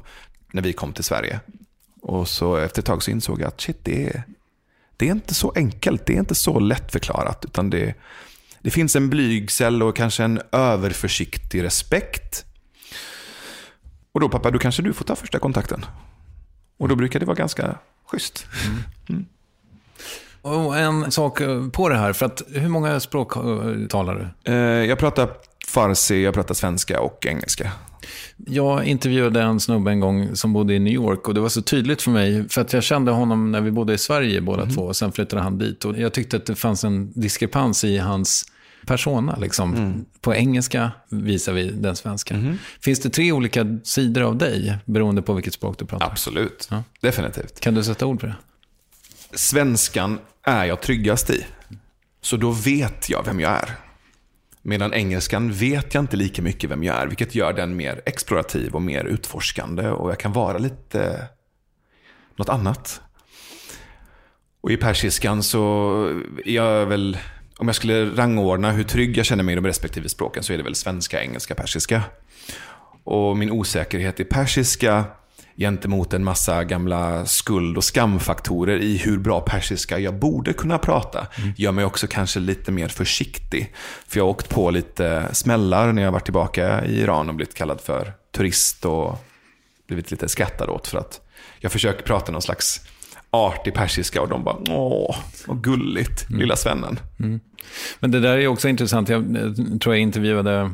[0.52, 1.40] när vi kom till Sverige.
[2.02, 4.24] Och så efter ett tag så insåg jag att shit, det är,
[4.98, 6.06] det är inte så enkelt.
[6.06, 7.46] Det är inte så lättförklarat.
[7.46, 7.96] Utan det,
[8.64, 12.46] det finns en blygsel och kanske en överförsiktig respekt.
[14.12, 15.86] Och då pappa, då kanske du får ta första kontakten.
[16.78, 17.78] Och då brukar det vara ganska
[18.12, 18.46] schysst.
[19.10, 19.26] Mm.
[20.42, 21.42] Och en sak
[21.72, 24.52] på det här, för att hur många språk eh, talar du?
[24.52, 25.30] Eh, jag pratar
[25.68, 27.72] farsi, jag pratar svenska och engelska.
[28.38, 31.62] Jag intervjuade en snubbe en gång som bodde i New York och det var så
[31.62, 34.76] tydligt för mig, för att jag kände honom när vi bodde i Sverige båda mm.
[34.76, 35.86] två och sen flyttade han dit.
[35.86, 38.46] Och jag tyckte att det fanns en diskrepans i hans
[38.86, 39.76] persona, liksom.
[39.76, 40.06] Mm.
[40.22, 42.34] På engelska visar vi den svenska.
[42.34, 42.58] Mm.
[42.80, 46.06] Finns det tre olika sidor av dig, beroende på vilket språk du pratar?
[46.06, 46.84] Absolut, ja.
[47.02, 47.60] definitivt.
[47.60, 48.36] Kan du sätta ord på det?
[49.34, 51.46] Svenskan är jag tryggast i.
[52.22, 53.70] Så då vet jag vem jag är.
[54.62, 58.76] Medan engelskan vet jag inte lika mycket vem jag är, vilket gör den mer explorativ
[58.76, 59.88] och mer utforskande.
[59.88, 61.28] Och jag kan vara lite
[62.36, 63.02] något annat.
[64.62, 65.94] Och i persiskan så
[66.46, 67.18] är jag väl,
[67.58, 70.58] om jag skulle rangordna hur trygg jag känner mig i de respektive språken så är
[70.58, 72.02] det väl svenska, engelska, persiska.
[73.04, 75.06] Och min osäkerhet i persiska
[75.58, 81.28] gentemot en massa gamla skuld och skamfaktorer i hur bra persiska jag borde kunna prata,
[81.38, 81.54] mm.
[81.58, 83.74] gör mig också kanske lite mer försiktig.
[84.08, 87.56] För jag har åkt på lite smällar när jag varit tillbaka i Iran och blivit
[87.56, 89.26] kallad för turist och
[89.88, 91.22] blivit lite skrattad åt för att
[91.60, 92.82] jag försöker prata någon slags
[93.34, 95.16] artig persiska och de bara åh,
[95.48, 96.42] vad gulligt, mm.
[96.42, 97.00] lilla svennen.
[97.20, 97.40] Mm.
[98.00, 99.10] Men det där är också intressant.
[99.10, 99.24] Jag
[99.82, 100.72] tror jag intervjuade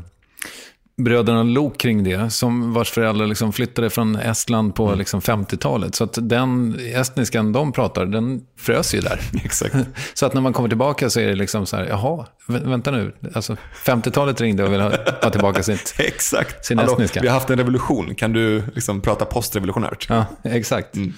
[0.99, 4.99] bröderna Lok kring det, som vars föräldrar liksom flyttade från Estland på mm.
[4.99, 5.95] liksom 50-talet.
[5.95, 9.19] Så att den estniskan de pratar, den frös ju där.
[9.43, 9.75] Exakt.
[10.13, 13.15] Så att när man kommer tillbaka så är det liksom så här, jaha, vänta nu,
[13.33, 14.91] alltså 50-talet ringde och ville ha,
[15.21, 16.65] ha tillbaka sitt, exakt.
[16.65, 17.21] sin Hallå, estniska.
[17.21, 20.05] Vi har haft en revolution, kan du liksom prata postrevolutionärt?
[20.09, 20.95] Ja, exakt.
[20.95, 21.13] Mm.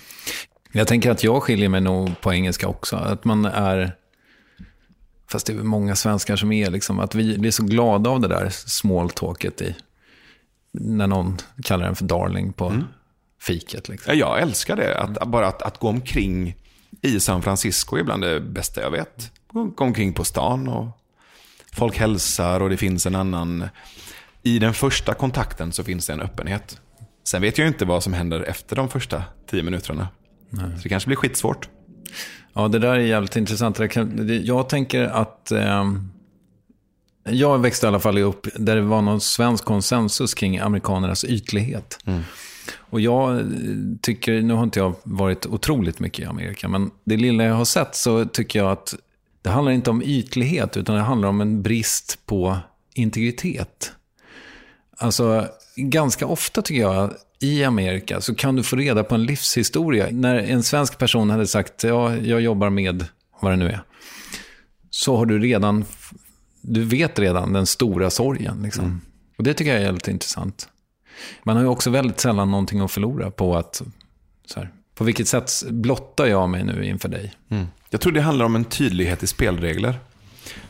[0.71, 2.95] Jag tänker att jag skiljer mig nog på engelska också.
[2.95, 3.95] Att man är
[5.31, 8.27] Fast det är många svenskar som är liksom, att vi blir så glada av det
[8.27, 9.75] där small talket i,
[10.71, 12.83] när någon kallar en för darling på mm.
[13.41, 13.89] fiket.
[13.89, 14.17] Liksom.
[14.17, 16.55] Jag älskar det, att, bara att, att gå omkring
[17.01, 19.31] i San Francisco är bland det bästa jag vet.
[19.51, 20.87] Gå omkring på stan och
[21.73, 23.69] folk hälsar och det finns en annan...
[24.43, 26.81] I den första kontakten så finns det en öppenhet.
[27.23, 30.07] Sen vet jag inte vad som händer efter de första tio minuterna.
[30.51, 30.65] Nej.
[30.77, 31.69] Så det kanske blir skitsvårt.
[32.53, 33.79] Ja, det där är jävligt intressant.
[34.43, 35.51] Jag tänker att...
[35.51, 35.85] Eh,
[37.23, 41.99] jag växte i alla fall upp där det var någon svensk konsensus kring amerikanernas ytlighet.
[42.05, 42.21] Mm.
[42.77, 43.45] Och jag
[44.01, 47.65] tycker, nu har inte jag varit otroligt mycket i Amerika, men det lilla jag har
[47.65, 48.95] sett så tycker jag att
[49.41, 52.57] det handlar inte om ytlighet, utan det handlar om en brist på
[52.93, 53.91] integritet.
[54.97, 60.07] Alltså, ganska ofta tycker jag i Amerika så kan du få reda på en livshistoria.
[60.11, 63.05] När en svensk person hade sagt, ja, jag jobbar med
[63.39, 63.83] vad det nu är.
[64.89, 65.85] Så har du redan,
[66.61, 68.63] du vet redan den stora sorgen.
[68.63, 68.85] Liksom.
[68.85, 69.01] Mm.
[69.37, 70.69] Och det tycker jag är väldigt intressant.
[71.43, 73.81] Man har ju också väldigt sällan någonting att förlora på att,
[74.45, 77.33] så här, på vilket sätt blottar jag mig nu inför dig?
[77.49, 77.67] Mm.
[77.89, 79.99] Jag tror det handlar om en tydlighet i spelregler.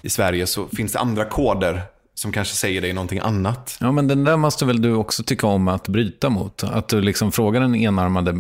[0.01, 1.81] I Sverige så finns det andra koder
[2.21, 3.77] som kanske säger dig någonting annat.
[3.79, 6.63] Ja, men den där måste väl du också tycka om att bryta mot?
[6.63, 8.35] Att du liksom frågar den enarmade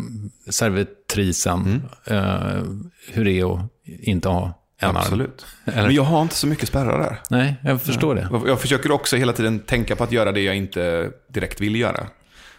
[0.49, 2.23] servitrisen mm.
[2.23, 2.63] eh,
[3.11, 5.45] hur det är att inte ha en Absolut.
[5.65, 5.73] arm.
[5.73, 5.87] Eller?
[5.87, 7.19] Men jag har inte så mycket spärrar där.
[7.29, 8.39] Nej, jag förstår ja.
[8.39, 8.49] det.
[8.49, 12.07] Jag försöker också hela tiden tänka på att göra det jag inte direkt vill göra.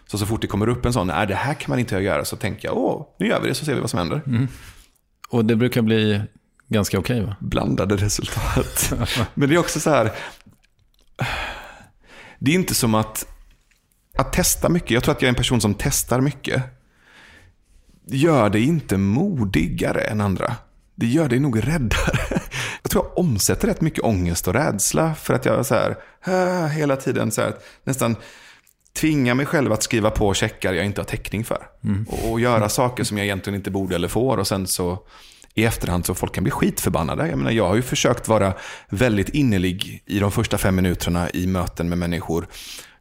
[0.06, 2.24] Så så fort det kommer upp en sån, nej det här kan man inte göra,
[2.24, 4.22] så tänker jag, åh, nu gör vi det så ser vi vad som händer.
[4.26, 4.48] Mm.
[5.28, 6.20] Och det brukar bli
[6.72, 7.36] ganska okej okay, va?
[7.40, 8.92] Blandade resultat.
[9.34, 10.12] Men det är också så här,
[12.38, 13.26] det är inte som att,
[14.16, 14.90] att testa mycket.
[14.90, 16.62] Jag tror att jag är en person som testar mycket.
[18.06, 20.56] Gör det inte modigare än andra.
[20.94, 22.40] Det gör dig nog räddare.
[22.82, 26.96] Jag tror jag omsätter rätt mycket ångest och rädsla för att jag så här, hela
[26.96, 27.54] tiden så här,
[27.84, 28.16] nästan
[28.92, 31.66] tvingar mig själv att skriva på checkar jag inte har täckning för.
[31.84, 32.06] Mm.
[32.08, 34.36] Och, och, göra saker som jag egentligen inte borde eller får.
[34.38, 34.98] Och sen så
[35.54, 37.28] i efterhand så folk kan bli skitförbannade.
[37.28, 38.54] Jag menar, jag har ju försökt vara
[38.88, 42.46] väldigt innerlig i de första fem minuterna i möten med människor.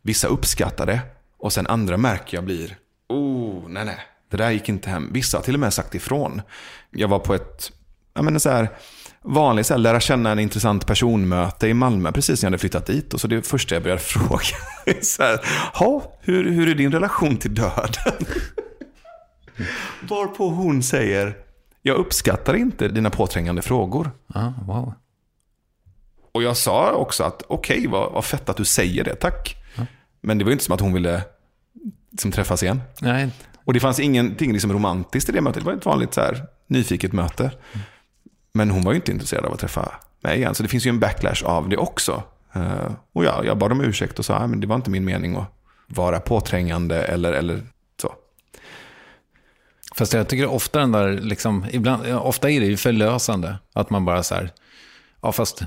[0.02, 1.00] Vissa uppskattar det
[1.40, 2.78] och sen andra märker jag blir,
[3.10, 3.98] oh, nej, nej,
[4.32, 5.10] det där gick inte hem.
[5.14, 6.42] Vissa har till och med sagt ifrån.
[6.92, 7.72] Jag var på ett,
[8.14, 8.70] jag menar så här,
[9.22, 12.86] vanligt så här, lära känna en intressant personmöte i Malmö precis när jag hade flyttat
[12.86, 13.14] dit.
[13.14, 14.42] Och så det första jag började fråga
[15.02, 15.40] så här,
[16.22, 18.26] hur, hur är din relation till döden?
[20.10, 21.36] Varpå hon säger,
[21.82, 24.12] jag uppskattar inte dina påträngande frågor.
[24.28, 24.94] Ah, wow.
[26.32, 29.56] Och jag sa också att okej, okay, vad, vad fett att du säger det, tack.
[29.78, 29.82] Ah.
[30.22, 31.24] Men det var inte som att hon ville
[32.12, 32.82] liksom, träffas igen.
[33.02, 33.30] Nej.
[33.66, 35.64] Och det fanns ingenting liksom, romantiskt i det mötet.
[35.64, 37.44] Det var ett vanligt så här, nyfiket möte.
[37.44, 37.86] Mm.
[38.54, 40.56] Men hon var ju inte intresserad av att träffa mig igen.
[40.56, 42.24] Så det finns ju en backlash av det också.
[42.56, 45.36] Uh, och ja, jag bad om ursäkt och sa att det var inte min mening
[45.36, 45.54] att
[45.88, 47.62] vara påträngande eller, eller.
[49.96, 53.56] Fast jag tycker ofta den där, liksom, ibland, ofta är det ju förlösande.
[53.74, 54.52] Att man bara så här,
[55.22, 55.62] ja fast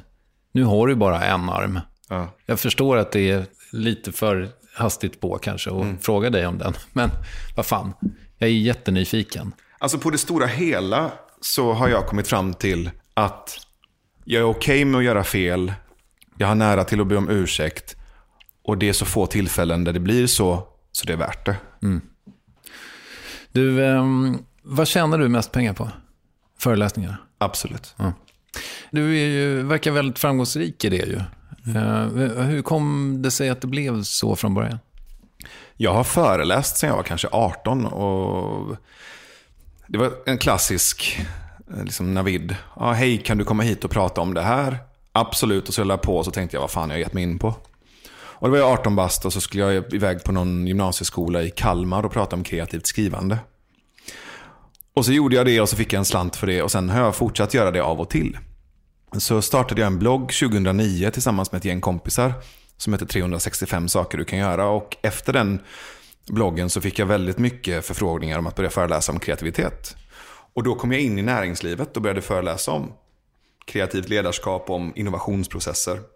[0.53, 1.81] nu har du bara en arm.
[2.09, 2.29] Ja.
[2.47, 5.99] Jag förstår att det är lite för hastigt på kanske och mm.
[5.99, 6.75] fråga dig om den.
[6.93, 7.11] Men
[7.57, 7.93] vad fan,
[8.39, 9.53] jag är jättenyfiken.
[9.79, 13.59] Alltså på det stora hela så har jag kommit fram till att
[14.25, 15.73] jag är okej okay med att göra fel.
[16.39, 17.97] Jag har nära till att be om ursäkt.
[18.65, 21.57] Och det är så få tillfällen där det blir så, så det är värt det.
[21.83, 22.01] Mm.
[23.55, 24.05] Du, eh,
[24.63, 25.91] vad tjänar du mest pengar på?
[26.59, 27.17] Föreläsningar?
[27.39, 27.95] Absolut.
[27.97, 28.13] Ja.
[28.91, 31.17] Du ju, verkar väldigt framgångsrik i det ju.
[31.77, 32.07] Eh,
[32.45, 34.79] hur kom det sig att det blev så från början?
[35.77, 38.77] Jag har föreläst sedan jag var kanske 18 och
[39.87, 41.21] det var en klassisk
[41.77, 42.57] eh, liksom Navid.
[42.77, 44.79] Ja, Hej, kan du komma hit och prata om det här?
[45.13, 47.23] Absolut, och så höll jag på och så tänkte jag vad fan jag gett mig
[47.23, 47.55] in på.
[48.45, 51.51] Och det var jag 18 bast och så skulle jag iväg på någon gymnasieskola i
[51.51, 53.39] Kalmar och prata om kreativt skrivande.
[54.95, 56.91] Och så gjorde jag det och så fick jag en slant för det och sen
[56.91, 58.39] har jag fortsatt göra det av och till.
[59.19, 62.33] Så startade jag en blogg 2009 tillsammans med ett gäng kompisar
[62.77, 65.61] som heter 365 saker du kan göra och efter den
[66.29, 69.97] bloggen så fick jag väldigt mycket förfrågningar om att börja föreläsa om kreativitet.
[70.55, 72.93] Och då kom jag in i näringslivet och började föreläsa om
[73.67, 76.14] kreativt ledarskap, om innovationsprocesser.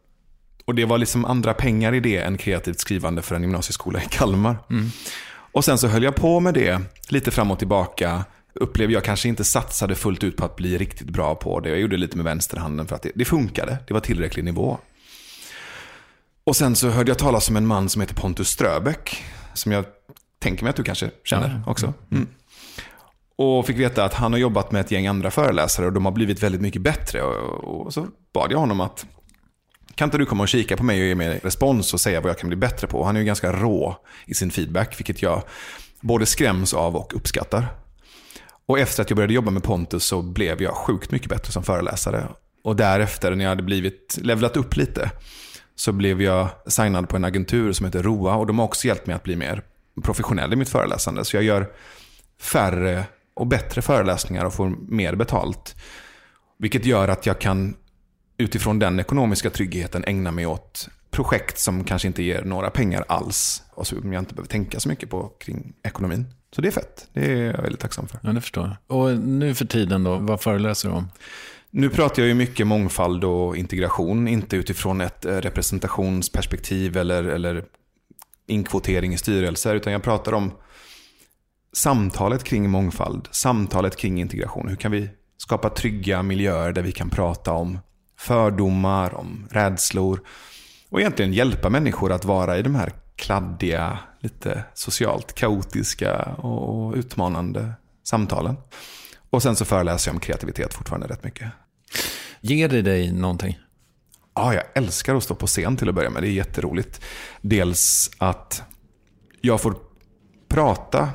[0.69, 4.07] Och det var liksom andra pengar i det än kreativt skrivande för en gymnasieskola i
[4.11, 4.57] Kalmar.
[4.71, 4.91] Mm.
[5.53, 8.25] Och sen så höll jag på med det lite fram och tillbaka.
[8.55, 11.69] Upplevde jag kanske inte satsade fullt ut på att bli riktigt bra på det.
[11.69, 13.79] Jag gjorde lite med vänsterhanden för att det, det funkade.
[13.87, 14.79] Det var tillräcklig nivå.
[16.45, 19.25] Och sen så hörde jag talas om en man som heter Pontus Ströbeck.
[19.55, 19.85] Som jag
[20.39, 21.95] tänker mig att du kanske känner också.
[22.11, 22.29] Mm.
[23.37, 26.13] Och fick veta att han har jobbat med ett gäng andra föreläsare och de har
[26.13, 27.23] blivit väldigt mycket bättre.
[27.23, 29.07] Och, så bad jag honom att
[29.99, 32.31] kan inte du komma och kika på mig och ge mig respons och säga vad
[32.31, 33.05] jag kan bli bättre på?
[33.05, 33.97] Han är ju ganska rå
[34.27, 35.43] i sin feedback, vilket jag
[36.01, 37.67] både skräms av och uppskattar.
[38.67, 41.63] Och efter att jag började jobba med Pontus så blev jag sjukt mycket bättre som
[41.63, 42.29] föreläsare.
[42.65, 45.11] Och därefter, när jag hade blivit levlat upp lite,
[45.75, 49.07] så blev jag signad på en agentur som heter ROA och de har också hjälpt
[49.07, 49.63] mig att bli mer
[50.03, 51.25] professionell i mitt föreläsande.
[51.25, 51.67] Så jag gör
[52.41, 55.77] färre och bättre föreläsningar och får mer betalt.
[56.59, 57.75] Vilket gör att jag kan
[58.39, 63.63] utifrån den ekonomiska tryggheten ägna mig åt projekt som kanske inte ger några pengar alls.
[63.71, 66.27] Och som jag inte behöver tänka så mycket på kring ekonomin.
[66.55, 67.09] Så det är fett.
[67.13, 68.21] Det är jag väldigt tacksam för.
[68.23, 68.97] Ja, det förstår jag.
[68.99, 71.09] Och nu för tiden då, vad föreläser du om?
[71.71, 77.65] Nu pratar jag ju mycket mångfald och integration, inte utifrån ett eh, representationsperspektiv eller, eller
[78.47, 80.53] inkvotering i styrelser, utan jag pratar om
[81.73, 84.69] samtalet kring mångfald, samtalet kring integration.
[84.69, 87.79] Hur kan vi skapa trygga miljöer där vi kan prata om
[88.19, 90.21] fördomar, om rädslor
[90.91, 97.73] och egentligen hjälpa människor att vara i de här kladdiga, lite socialt kaotiska och utmanande
[98.05, 98.57] samtalen.
[99.31, 101.53] Och sen så föreläser jag om kreativitet fortfarande rätt mycket.
[102.41, 103.59] Ger det dig någonting?
[104.35, 106.23] Ja, jag älskar att stå på scen till att börja med.
[106.23, 107.05] Det är jätteroligt.
[107.41, 108.63] Dels att
[109.41, 109.77] jag får
[110.49, 111.09] prata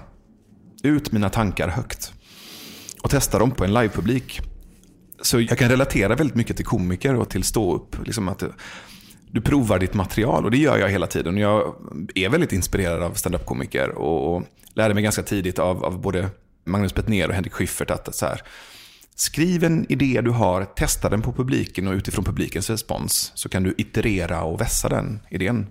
[0.84, 2.14] ut mina tankar högt.
[3.04, 4.53] Och testa dem på en livepublik.
[5.24, 7.96] Så jag kan relatera väldigt mycket till komiker och till ståupp.
[8.06, 8.44] Liksom att
[9.32, 11.38] du provar ditt material och det gör jag hela tiden.
[11.38, 11.76] Jag
[12.16, 14.44] är väldigt inspirerad av standup-komiker och, och
[14.74, 16.30] lärde mig ganska tidigt av, av både
[16.66, 18.42] Magnus Petner och Henrik Schyffert att så här,
[19.16, 23.64] skriv en idé du har, testa den på publiken och utifrån publikens respons så kan
[23.64, 25.68] du iterera och vässa den idén.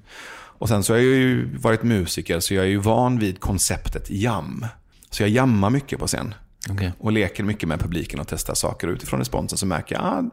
[0.63, 4.11] Och sen så har jag ju varit musiker så jag är ju van vid konceptet
[4.11, 4.67] jam.
[5.11, 6.35] Så jag jammar mycket på scen.
[6.71, 6.91] Okay.
[6.99, 8.87] Och leker mycket med publiken och testar saker.
[8.87, 10.31] Och utifrån responsen så märker jag att ah,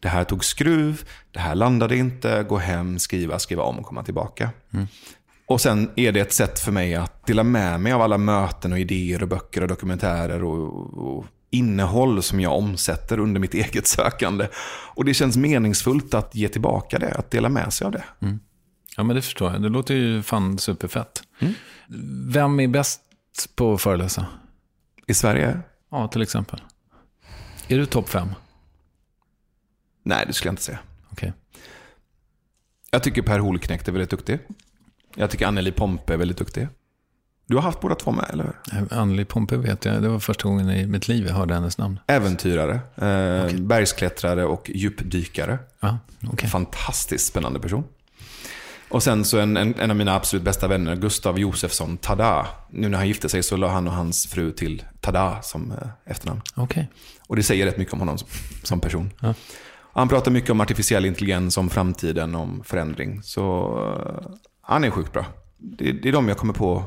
[0.00, 4.02] det här tog skruv, det här landade inte, gå hem, skriva, skriva om och komma
[4.02, 4.50] tillbaka.
[4.72, 4.86] Mm.
[5.46, 8.72] Och sen är det ett sätt för mig att dela med mig av alla möten
[8.72, 13.86] och idéer och böcker och dokumentärer och, och innehåll som jag omsätter under mitt eget
[13.86, 14.48] sökande.
[14.94, 18.04] Och det känns meningsfullt att ge tillbaka det, att dela med sig av det.
[18.96, 19.62] Ja, men det förstår jag.
[19.62, 21.22] Det låter ju fan superfett.
[21.38, 21.54] Mm.
[22.28, 23.00] Vem är bäst
[23.56, 24.26] på att föreläsa?
[25.06, 25.60] I Sverige?
[25.90, 26.60] Ja, till exempel.
[27.68, 28.28] Är du topp fem?
[30.02, 30.78] Nej, det skulle jag inte säga.
[31.10, 31.32] Okej.
[32.90, 34.38] Jag tycker Per Holknekt är väldigt duktig.
[35.14, 36.68] Jag tycker Anneli Pompe är väldigt duktig.
[37.46, 38.92] Du har haft båda två med, eller hur?
[38.94, 40.02] Anneli Pompe vet jag.
[40.02, 42.00] Det var första gången i mitt liv jag hörde hennes namn.
[42.06, 45.58] Äventyrare, eh, bergsklättrare och djupdykare.
[45.80, 45.98] Ja,
[46.32, 46.48] okej.
[46.48, 47.84] Fantastiskt spännande person.
[48.90, 52.46] Och sen så en, en, en av mina absolut bästa vänner, Gustav Josefsson Tada.
[52.70, 55.88] Nu när han gifte sig så la han och hans fru till Tada som eh,
[56.04, 56.40] efternamn.
[56.54, 56.90] Okej.
[57.28, 58.28] Och det säger rätt mycket om honom som,
[58.62, 59.10] som person.
[59.20, 59.34] Ja.
[59.92, 63.22] Han pratar mycket om artificiell intelligens, om framtiden, om förändring.
[63.22, 65.24] Så eh, han är sjukt bra.
[65.58, 66.84] Det, det är de jag kommer på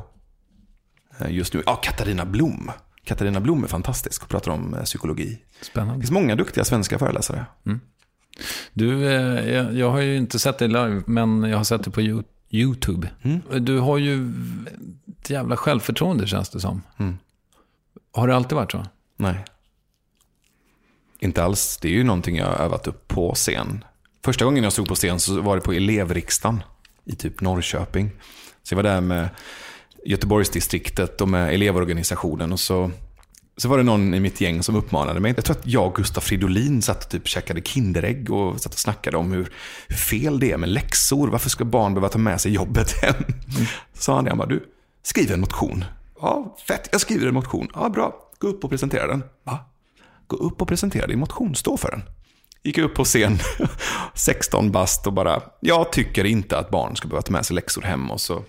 [1.20, 1.64] eh, just nu.
[1.66, 2.72] Ja, Katarina Blom.
[3.06, 5.40] Katarina Blom är fantastisk och pratar om psykologi.
[5.60, 6.00] Det Spännande.
[6.00, 7.46] finns många duktiga svenska föreläsare.
[8.74, 11.92] Du, eh, jag, jag har ju inte sett dig live, men jag har sett det
[11.92, 13.10] på Yo- YouTube.
[13.60, 14.32] Du har ju
[15.22, 16.82] ett jävla självförtroende känns det som.
[16.98, 17.18] Mm.
[18.14, 18.86] Har det alltid varit så?
[19.18, 19.46] Nej.
[21.20, 21.78] Inte alls.
[21.82, 23.84] Det är ju någonting jag har övat upp på scen.
[24.24, 26.64] Första gången jag stod på scen så var det på elevriksdagen
[27.06, 28.12] i typ Norrköping.
[28.64, 29.30] Så jag var där med
[30.06, 32.92] Göteborgsdistriktet och med elevorganisationen och så,
[33.58, 35.34] så var det någon i mitt gäng som uppmanade mig.
[35.36, 38.80] Jag tror att jag och Gustaf Fridolin satt och typ käkade Kinderägg och satt och
[38.80, 39.52] snackade om hur,
[39.88, 41.28] hur fel det är med läxor.
[41.28, 43.16] Varför ska barn behöva ta med sig jobbet hem?
[43.94, 44.64] Så sa han det, han bara, du,
[45.04, 45.86] skriv en motion.
[46.22, 47.68] Ja, fett, jag skriver en motion.
[47.74, 49.24] Ja, bra, gå upp och presentera den.
[49.44, 49.60] Va?
[50.28, 52.04] Gå upp och presentera din motion, stå för den.
[52.64, 53.40] Gick upp på scen,
[54.14, 57.82] 16 bast och bara, jag tycker inte att barn ska behöva ta med sig läxor
[57.82, 58.12] hem.
[58.12, 58.44] Och så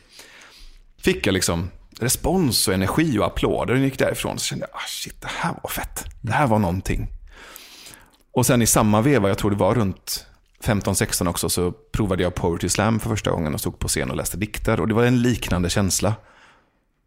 [0.99, 3.75] fick jag liksom respons och energi och applåder.
[3.75, 6.05] Och gick därifrån så kände jag, ah, shit, det här var fett.
[6.21, 7.09] Det här var någonting.
[8.33, 10.27] Och sen i samma veva, jag tror det var runt
[10.63, 14.17] 15-16 också, så provade jag Poetry Slam för första gången och stod på scen och
[14.17, 14.81] läste dikter.
[14.81, 16.15] Och det var en liknande känsla.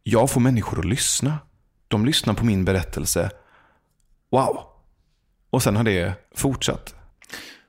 [0.03, 1.37] Jag får människor att lyssna.
[1.87, 3.31] De lyssnar på min berättelse.
[4.31, 4.59] Wow.
[5.49, 6.95] Och sen har det fortsatt.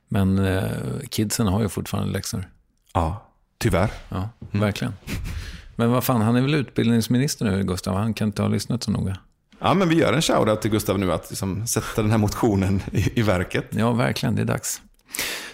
[0.07, 2.49] Men eh, kidsen har ju fortfarande läxor.
[2.93, 3.91] Ja, tyvärr.
[4.09, 4.93] Ja, verkligen.
[5.79, 7.95] Men vad fan, han är väl utbildningsminister nu, Gustav?
[7.95, 9.17] Han kan inte ha lyssnat så noga.
[9.59, 12.81] Ja, men vi gör en shoutout till Gustav nu att liksom sätta den här motionen
[12.91, 13.65] i, i verket.
[13.69, 14.35] Ja, verkligen.
[14.35, 14.81] Det är dags.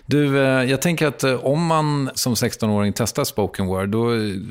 [0.06, 4.10] Du, eh, jag tänker att eh, om man som 16-åring testar spoken word, då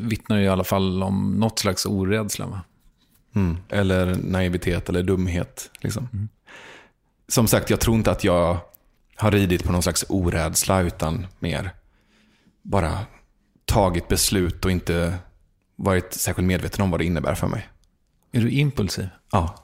[0.09, 2.47] vittnar det i alla fall om något slags orädsla.
[2.47, 2.61] Va?
[3.35, 3.57] Mm.
[3.69, 5.71] Eller naivitet eller dumhet.
[5.81, 6.29] Liksom.
[7.29, 8.59] Som sagt, jag tror inte att jag
[9.17, 11.71] har ridit på någon slags orädsla utan mer
[12.63, 12.99] bara
[13.65, 15.19] tagit beslut och inte
[15.77, 17.69] varit särskilt medveten om vad det innebär för mig.
[18.33, 19.09] Är du impulsiv?
[19.33, 19.61] Ja,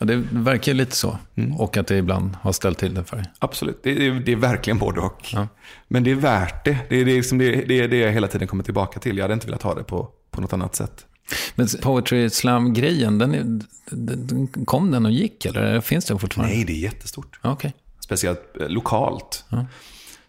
[0.00, 1.18] Ja, det verkar ju lite så.
[1.58, 3.26] Och att det ibland har ställt till det för dig.
[3.38, 3.80] absolut.
[3.82, 5.28] Det, det, det är verkligen både och.
[5.32, 5.48] Ja.
[5.88, 6.78] Men det är värt det.
[6.88, 9.16] Det är det, liksom det, det är det jag hela tiden kommer tillbaka till.
[9.16, 11.06] Jag hade inte velat ha det på, på något annat sätt.
[11.54, 13.60] Men Poetry Slam-grejen, den, är-
[13.90, 16.54] den, kom den och gick eller finns den fortfarande?
[16.54, 17.40] Nej, det är jättestort.
[17.42, 17.74] Ja, Okej.
[18.00, 19.44] speciellt eh, lokalt,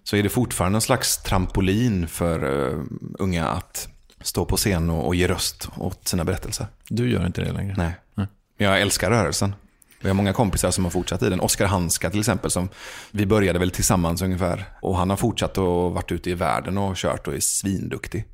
[0.03, 2.80] så är det fortfarande en slags trampolin för eh,
[3.20, 3.88] unga att
[4.22, 6.68] stå på scen och, och ge röst åt sina berättelser.
[6.89, 7.76] Du gör inte det längre?
[7.78, 7.95] Nej.
[8.15, 9.55] Men jag älskar rörelsen.
[10.01, 11.39] Vi har många kompisar som har fortsatt i den.
[11.39, 12.70] Oskar Hanska till exempel, som
[13.11, 14.65] vi började väl tillsammans ungefär.
[14.82, 18.26] Och han har fortsatt och varit ute i världen och kört och är svinduktig.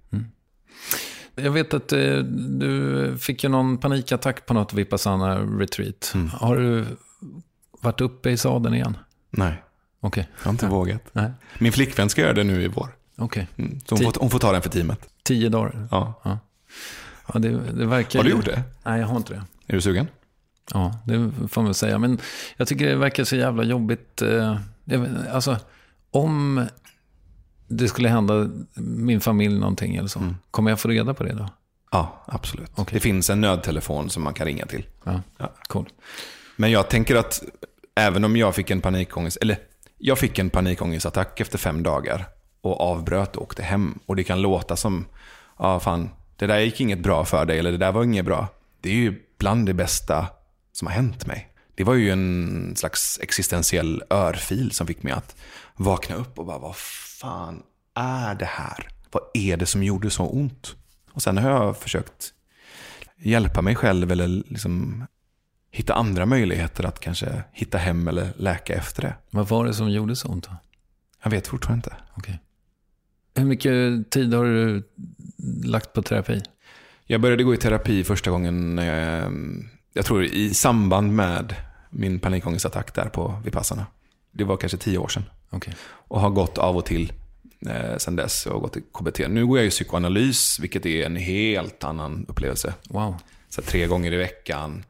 [1.35, 2.17] Jag vet att eh,
[2.59, 6.11] du fick ju någon panikattack på något Vipassana retreat.
[6.13, 6.29] Mm.
[6.29, 6.85] Har du
[7.81, 8.97] varit uppe i sadeln igen?
[9.29, 9.63] Nej,
[9.99, 10.29] Okej.
[10.37, 11.01] jag har inte vågat.
[11.11, 11.31] Nej.
[11.59, 12.89] Min flickvän ska göra det nu i vår.
[13.17, 13.47] Okej.
[13.57, 13.79] Mm.
[13.85, 14.99] Så hon får, hon får ta den för teamet.
[15.23, 15.87] Tio dagar.
[15.91, 16.13] Ja.
[17.33, 18.63] Ja, det, det verkar Har du gjort det?
[18.83, 19.43] Nej, jag har inte det.
[19.67, 20.07] Är du sugen?
[20.73, 21.97] Ja, det får man väl säga.
[21.99, 22.19] Men
[22.57, 24.21] jag tycker det verkar så jävla jobbigt.
[24.21, 24.57] eh,
[25.31, 25.57] Alltså,
[26.11, 26.65] om
[27.67, 30.19] det skulle hända min familj någonting eller så.
[30.19, 30.35] Mm.
[30.51, 31.49] Kommer jag få reda på det då?
[31.91, 32.71] Ja, absolut.
[32.75, 32.93] Okej.
[32.93, 34.85] Det finns en nödtelefon som man kan ringa till.
[35.03, 35.53] Ja, Ja.
[35.67, 35.89] cool.
[36.55, 37.43] Men jag tänker att
[37.95, 39.57] även om jag fick en panikångest, eller
[39.97, 42.25] jag fick en panikångestattack efter fem dagar
[42.63, 43.99] och avbröt och åkte hem.
[44.05, 45.05] Och det kan låta som,
[45.59, 48.47] ja fan, det där gick inget bra för dig eller det där var inget bra.
[48.81, 50.27] Det är ju bland det bästa
[50.71, 51.49] som har hänt mig.
[51.75, 55.35] Det var ju en slags existentiell örfil som fick mig att
[55.75, 57.63] vakna upp och bara, vad fan
[57.95, 58.87] är det här?
[59.11, 60.75] Vad är det som gjorde så ont?
[61.11, 62.33] Och sen har jag försökt
[63.17, 65.05] hjälpa mig själv eller liksom
[65.71, 69.15] hitta andra möjligheter att kanske hitta hem eller läka efter det.
[69.29, 70.55] Vad var det som gjorde så ont då?
[71.23, 71.95] Jag vet fortfarande inte.
[72.13, 72.39] Okej.
[73.35, 74.83] Hur mycket tid har du
[75.63, 76.41] lagt på terapi?
[77.05, 79.29] Jag började gå i terapi första gången, eh,
[79.93, 81.55] jag tror i samband med
[81.89, 83.85] min panikångestattack där på Vipassana.
[84.31, 85.23] Det var kanske tio år sedan.
[85.49, 85.73] Okej.
[85.83, 87.13] Och har gått av och till
[87.69, 88.45] eh, sen dess.
[88.45, 89.19] Jag har gått till KBT.
[89.29, 92.73] Nu går jag i psykoanalys, vilket är en helt annan upplevelse.
[92.89, 93.15] Wow.
[93.49, 94.85] Så tre gånger i veckan.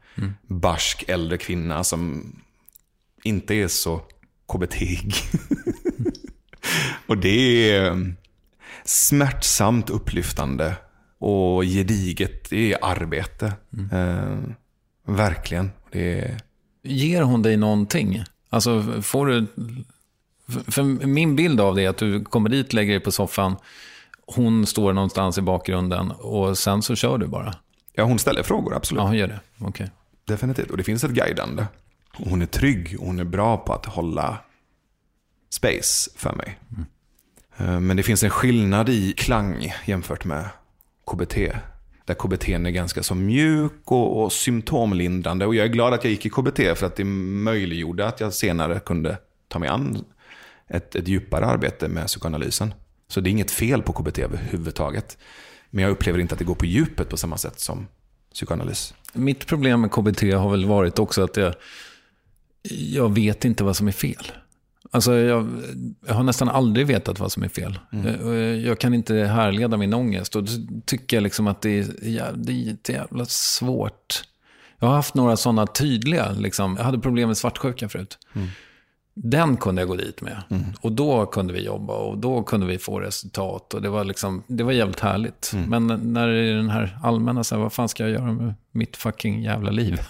[0.46, 2.32] Barsk äldre kvinna som
[3.22, 4.00] inte är så
[4.52, 4.76] KBT.
[7.06, 7.96] och det är eh,
[8.84, 10.76] smärtsamt upplyftande
[11.18, 12.50] och gediget.
[12.50, 13.52] Det är arbete.
[13.92, 14.38] Eh,
[15.06, 15.70] verkligen.
[15.92, 16.40] Det är,
[16.82, 18.24] Ger hon dig någonting?
[18.50, 19.46] Alltså, får du...
[20.68, 23.56] för- min bild av det är att du kommer dit, lägger dig på soffan,
[24.26, 27.54] hon står någonstans i bakgrunden och sen så kör du bara.
[27.92, 28.98] ja, hon ställer frågor, absolut.
[29.00, 29.40] Ja, hon gör det.
[29.60, 29.90] Okej.
[30.24, 30.70] Definitivt.
[30.70, 31.66] Och det finns ett guidande.
[32.12, 34.38] Hon är trygg och hon är bra på att hålla
[35.50, 36.58] space för mig.
[36.70, 36.84] Eh,
[37.56, 40.48] Eh, men det finns en skillnad i klang jämfört med
[41.10, 41.36] KBT.
[42.04, 45.46] Där KBT är ganska så mjuk och, och symptomlindrande.
[45.46, 48.32] Och jag är glad att jag gick i KBT för att det möjliggjorde att jag
[48.34, 50.04] senare kunde ta mig an
[50.68, 52.74] ett, ett djupare arbete med psykoanalysen.
[53.08, 55.18] Så det är inget fel på KBT överhuvudtaget.
[55.70, 57.86] Men jag upplever inte att det går på djupet på samma sätt som
[58.32, 58.94] psykoanalys.
[59.12, 61.54] Mitt problem med KBT har väl varit också att jag,
[62.68, 64.32] jag vet inte vad som är fel.
[64.94, 65.48] Alltså jag,
[66.06, 67.78] jag har nästan aldrig vetat vad som är fel.
[67.90, 70.36] Jag, jag kan inte härleda min ångest.
[70.36, 70.52] Och då
[70.86, 74.22] tycker jag liksom att det är, jä- det är jävla svårt.
[74.78, 78.18] Jag har haft några sådana tydliga, liksom, jag hade problem med svartsjuka förut.
[79.14, 80.42] Den kunde jag gå dit med.
[80.80, 83.74] Och då kunde vi jobba och då kunde vi få resultat.
[83.74, 85.52] Och det var, liksom, det var jävligt härligt.
[85.68, 88.54] Men när det är den här allmänna, så här, vad fan ska jag göra med
[88.72, 90.00] mitt fucking jävla liv?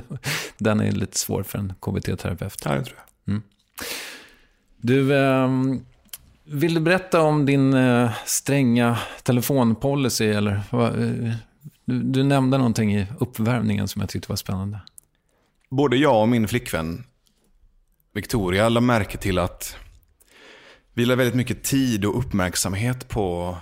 [0.58, 2.62] den är lite svår för en KBT-terapeut.
[2.64, 3.40] Ja, det tror jag.
[4.76, 5.84] Du, ehm,
[6.44, 10.26] vill du berätta om din eh, stränga telefonpolicy?
[10.26, 11.34] Eller, eh,
[11.84, 14.80] du, nämnde någonting i uppvärmningen som jag tyckte var spännande.
[15.68, 17.04] både jag och min flickvän
[18.12, 19.76] Victoria la märke till att
[20.94, 23.56] vi la väldigt mycket tid och uppmärksamhet på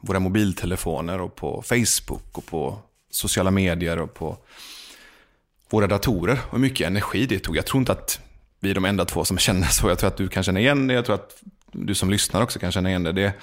[0.00, 2.78] våra mobiltelefoner och på Facebook och på
[3.10, 4.38] sociala medier och på
[5.70, 6.38] våra datorer.
[6.46, 7.56] Och hur mycket energi det tog.
[7.56, 8.20] Jag tror inte att
[8.60, 9.88] vi är de enda två som känner så.
[9.88, 10.94] Jag tror att du kan känna igen det.
[10.94, 11.42] Jag tror att
[11.72, 13.12] du som lyssnar också kan känna igen det.
[13.12, 13.34] Det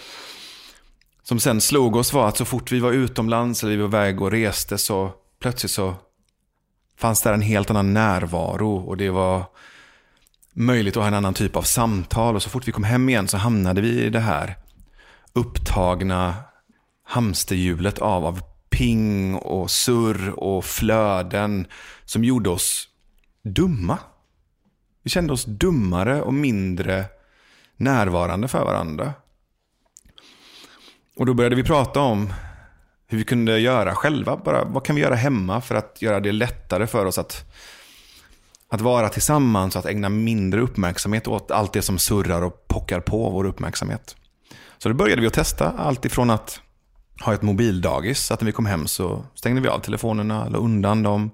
[1.23, 4.21] som sen slog oss var att så fort vi var utomlands eller vi var iväg
[4.21, 5.95] och reste så plötsligt så
[6.97, 9.45] fanns där en helt annan närvaro och det var
[10.53, 12.35] möjligt att ha en annan typ av samtal.
[12.35, 14.57] Och så fort vi kom hem igen så hamnade vi i det här
[15.33, 16.35] upptagna
[17.03, 21.67] hamsterhjulet av, av ping och surr och flöden
[22.05, 22.87] som gjorde oss
[23.43, 23.97] dumma.
[25.07, 27.05] Vi kände oss dummare och mindre
[27.77, 29.13] närvarande för varandra.
[31.17, 32.33] Och då började vi prata om
[33.07, 34.37] hur vi kunde göra själva.
[34.37, 37.51] Bara, vad kan vi göra hemma för att göra det lättare för oss att,
[38.69, 42.99] att vara tillsammans och att ägna mindre uppmärksamhet åt allt det som surrar och pockar
[42.99, 44.15] på vår uppmärksamhet.
[44.77, 46.61] Så då började vi att testa allt ifrån att
[47.21, 50.57] ha ett mobildagis, så att när vi kom hem så stängde vi av telefonerna, la
[50.57, 51.31] undan dem,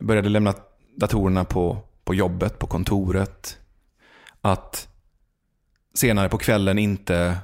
[0.00, 0.54] började lämna
[0.96, 3.58] datorerna på, på jobbet, på kontoret.
[4.40, 4.88] Att
[5.94, 7.38] senare på kvällen inte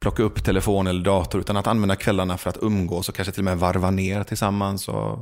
[0.00, 3.40] plocka upp telefon eller dator utan att använda kvällarna för att umgås och kanske till
[3.40, 5.18] och med varva ner tillsammans och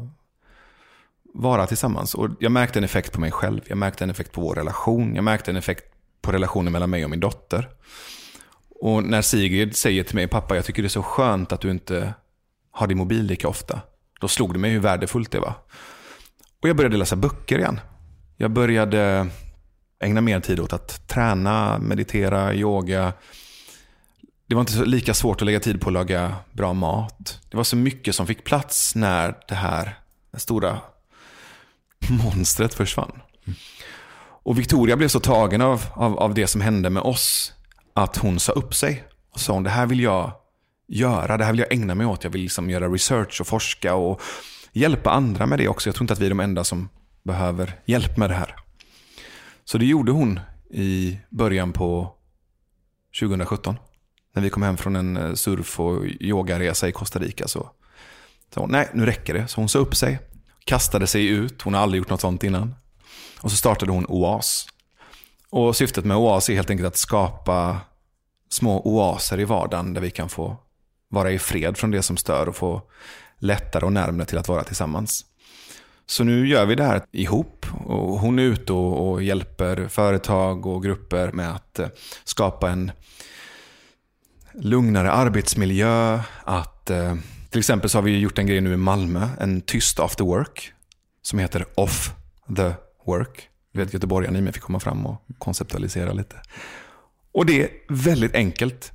[1.34, 2.14] vara tillsammans.
[2.14, 5.14] Och jag märkte en effekt på mig själv, jag märkte en effekt på vår relation,
[5.14, 5.84] jag märkte en effekt
[6.22, 7.68] på relationen mellan mig och min dotter.
[8.80, 11.70] Och när Sigrid säger till mig, pappa jag tycker det är så skönt att du
[11.70, 12.14] inte
[12.70, 13.80] har din mobil lika ofta.
[14.20, 15.54] Då slog det mig hur värdefullt det var.
[16.62, 17.80] Och jag började läsa böcker igen.
[18.40, 19.28] Jag började
[20.00, 23.12] ägna mer tid åt att träna, meditera, yoga.
[24.46, 27.40] Det var inte så lika svårt att lägga tid på att laga bra mat.
[27.50, 29.98] Det var så mycket som fick plats när det här
[30.36, 30.78] stora
[32.08, 33.20] monstret försvann.
[34.20, 37.52] Och Victoria blev så tagen av, av, av det som hände med oss
[37.94, 39.04] att hon sa upp sig.
[39.32, 40.32] Och sa hon, det här vill jag
[40.88, 42.24] göra, det här vill jag ägna mig åt.
[42.24, 44.20] Jag vill liksom göra research och forska och
[44.72, 45.88] hjälpa andra med det också.
[45.88, 46.88] Jag tror inte att vi är de enda som
[47.28, 48.54] behöver hjälp med det här.
[49.64, 52.14] Så det gjorde hon i början på
[53.20, 53.76] 2017.
[54.34, 57.70] När vi kom hem från en eh, surf och yogaresa i Costa Rica så
[58.54, 59.48] sa hon, nej nu räcker det.
[59.48, 60.18] Så hon sa upp sig,
[60.64, 62.74] kastade sig ut, hon har aldrig gjort något sånt innan.
[63.40, 64.66] Och så startade hon OAS.
[65.50, 67.80] Och syftet med OAS är helt enkelt att skapa
[68.50, 70.56] små oaser i vardagen där vi kan få
[71.08, 72.82] vara i fred från det som stör och få
[73.38, 75.24] lättare och närmare till att vara tillsammans.
[76.10, 80.66] Så nu gör vi det här ihop och hon är ute och, och hjälper företag
[80.66, 81.88] och grupper med att eh,
[82.24, 82.92] skapa en
[84.54, 86.20] lugnare arbetsmiljö.
[86.44, 87.14] Att, eh,
[87.50, 90.72] till exempel så har vi gjort en grej nu i Malmö, en tyst after work
[91.22, 92.10] som heter Off
[92.56, 92.72] the
[93.06, 93.48] work.
[93.72, 96.36] Du vet, göteborgarna i mig fick komma fram och konceptualisera lite.
[97.32, 98.92] Och det är väldigt enkelt.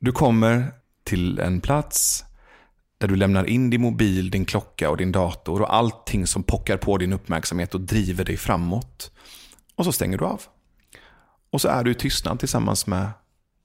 [0.00, 0.72] Du kommer
[1.04, 2.24] till en plats
[3.06, 6.76] där du lämnar in din mobil, din klocka och din dator och allting som pockar
[6.76, 9.10] på din uppmärksamhet och driver dig framåt.
[9.74, 10.42] Och så stänger du av.
[11.50, 13.08] Och så är du i tystnad tillsammans med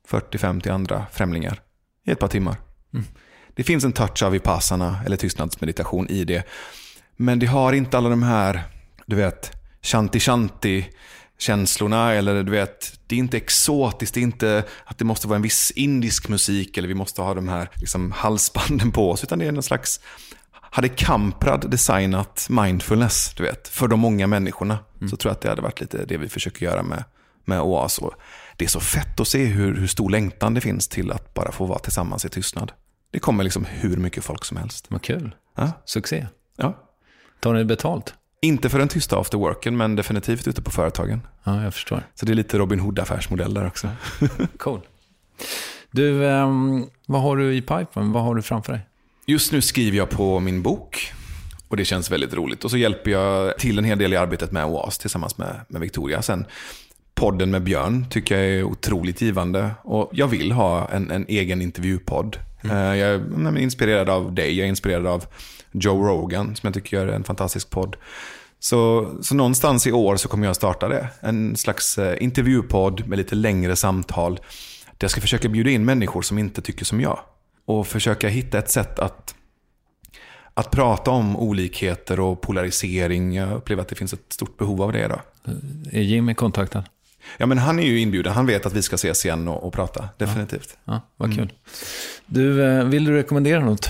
[0.10, 1.62] 40-50 andra främlingar
[2.06, 2.56] i ett par timmar.
[2.94, 3.06] Mm.
[3.56, 6.48] Det finns en touch av vipassana eller tystnadsmeditation i det.
[7.16, 8.64] Men det har inte alla de här,
[9.06, 10.86] du vet, shanti-shanti
[11.42, 15.36] känslorna eller du vet, det är inte exotiskt, det är inte att det måste vara
[15.36, 19.40] en viss indisk musik eller vi måste ha de här liksom, halsbanden på oss, utan
[19.40, 20.00] det är någon slags
[20.74, 25.10] hade Kamprad designat mindfulness, du vet, för de många människorna, mm.
[25.10, 27.04] så tror jag att det hade varit lite det vi försöker göra med,
[27.46, 27.98] med OAS.
[27.98, 28.14] Och
[28.58, 31.52] det är så fett att se hur, hur stor längtan det finns till att bara
[31.52, 32.72] få vara tillsammans i tystnad.
[33.12, 34.86] Det kommer liksom hur mycket folk som helst.
[34.90, 35.36] Vad kul.
[35.56, 35.72] Ja.
[35.86, 36.28] Succé.
[36.58, 36.78] Ja.
[37.40, 38.14] Tar ni betalt?
[38.42, 41.22] Inte för den tysta afterworken, men definitivt ute på företagen.
[41.44, 42.04] Ja, jag förstår.
[42.16, 43.90] Så det är lite Robin Hood-affärsmodell där också.
[44.58, 44.80] cool.
[45.92, 48.12] Du, um, vad har du i pipen?
[48.12, 48.82] Vad har du framför dig?
[49.26, 51.14] Just nu skriver jag på min bok.
[51.68, 52.64] Och det känns väldigt roligt.
[52.64, 55.82] Och så hjälper jag till en hel del i arbetet med OAS tillsammans med, med
[55.82, 56.22] Victoria.
[56.22, 56.46] Sen
[57.16, 59.72] podden med Björn tycker jag är otroligt givande.
[59.84, 62.38] Och jag vill ha en, en egen intervjupodd.
[62.62, 62.78] Mm.
[62.78, 65.26] Eh, jag är inspirerad av dig, jag är inspirerad av
[65.72, 67.96] Joe Rogan som jag tycker gör en fantastisk podd.
[68.60, 71.10] Så, så någonstans i år så kommer jag starta det.
[71.20, 74.36] En slags eh, intervjupodd med lite längre samtal.
[74.98, 77.20] Där jag ska försöka bjuda in människor som inte tycker som jag.
[77.66, 79.36] Och försöka hitta ett sätt att,
[80.54, 83.36] att prata om olikheter och polarisering.
[83.36, 85.22] Jag upplever att det finns ett stort behov av det idag.
[85.92, 86.84] Är Jimmy kontaktad?
[87.38, 88.34] Ja, men han är ju inbjuden.
[88.34, 90.10] Han vet att vi ska ses igen och, och prata.
[90.18, 90.78] Definitivt.
[90.86, 91.44] Ja, ja vad kul.
[91.44, 91.56] Mm.
[92.26, 93.90] Du, eh, vill du rekommendera något?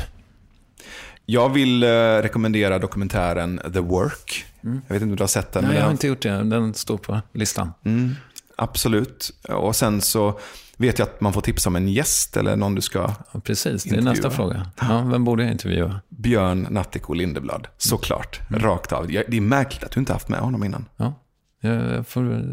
[1.26, 1.88] Jag vill eh,
[2.22, 4.46] rekommendera dokumentären The Work.
[4.64, 4.82] Mm.
[4.88, 5.64] Jag vet inte om du har sett den.
[5.64, 6.44] Nej, jag har inte gjort det.
[6.44, 7.74] Den står på listan.
[7.86, 8.16] Mm,
[8.56, 9.32] absolut.
[9.50, 10.40] Och sen så
[10.78, 13.84] vet jag att man får tipsa om en gäst eller någon du ska ja, Precis,
[13.84, 14.68] det är nästa fråga.
[14.82, 16.02] Ja, vem borde jag intervjua?
[16.10, 18.40] Björn Nattiko Lindeblad, såklart.
[18.50, 18.62] Mm.
[18.62, 19.08] Rakt av.
[19.08, 20.86] Det är märkligt att du inte haft med honom innan.
[20.98, 21.14] Ja,
[21.62, 22.52] jag får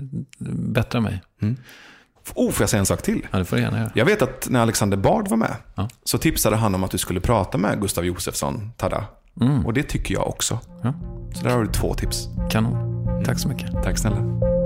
[0.73, 1.23] bättra mig.
[1.43, 1.57] Mm.
[2.35, 3.26] Oh, får jag säga en sak till?
[3.31, 3.91] Ja, det får du gärna göra.
[3.95, 5.89] Jag vet att när Alexander Bard var med ja.
[6.05, 9.05] så tipsade han om att du skulle prata med Gustav Josefsson, Tada.
[9.41, 9.66] Mm.
[9.66, 10.59] Och det tycker jag också.
[10.83, 10.95] Ja.
[11.35, 12.29] Så där har du två tips.
[12.51, 13.24] Kanon.
[13.24, 13.83] Tack så mycket.
[13.83, 14.58] Tack snälla.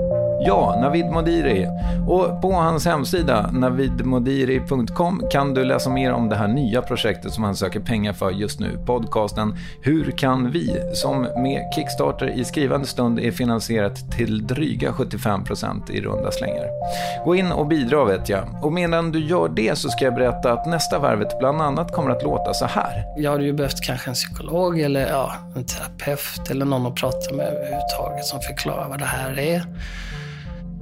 [0.45, 1.67] Ja, Navid Modiri.
[2.07, 7.43] Och på hans hemsida, navidmodiri.com, kan du läsa mer om det här nya projektet som
[7.43, 8.79] han söker pengar för just nu.
[8.85, 10.79] Podcasten Hur kan vi?
[10.93, 16.65] som med Kickstarter i skrivande stund är finansierat till dryga 75% i runda slängar.
[17.25, 18.59] Gå in och bidra vet jag.
[18.61, 22.11] Och medan du gör det så ska jag berätta att nästa varvet bland annat kommer
[22.11, 23.03] att låta så här.
[23.17, 27.35] Jag hade ju behövt kanske en psykolog eller ja, en terapeut eller någon att prata
[27.35, 29.63] med överhuvudtaget som förklarar vad det här är.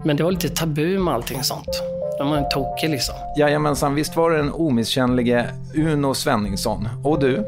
[0.03, 1.83] Men det var lite tabu med allting sånt.
[2.17, 3.15] De var en tokig liksom.
[3.37, 5.45] Jajamensan, visst var det den omisskännlige
[5.75, 6.87] Uno Svenningsson.
[7.03, 7.45] Och du,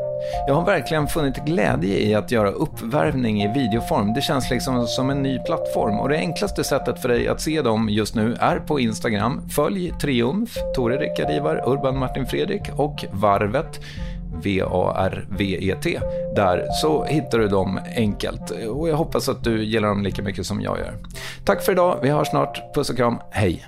[0.48, 4.14] jag har verkligen funnit glädje i att göra uppvärmning i videoform.
[4.14, 7.62] Det känns liksom som en ny plattform och det enklaste sättet för dig att se
[7.62, 9.50] dem just nu är på Instagram.
[9.50, 13.80] Följ Triumf, Tore Rickard Ivar, Urban Martin Fredrik och Varvet.
[14.34, 16.00] V-A-R-V-E-T.
[16.36, 20.46] Där så hittar du dem enkelt och jag hoppas att du gillar dem lika mycket
[20.46, 20.94] som jag gör.
[21.46, 22.76] Tack för idag, vi hörs snart.
[22.76, 23.66] Puss och kram, hej!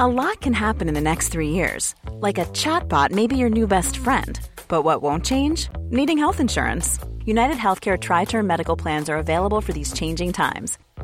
[0.00, 1.94] A lot can happen in the next three years.
[2.26, 4.38] Like a chatbot maybe your new best friend.
[4.68, 5.68] But what won't change?
[5.90, 7.00] Needing health insurance.
[7.24, 10.78] United Healthcare Tri Term Medical Plans are available for these changing times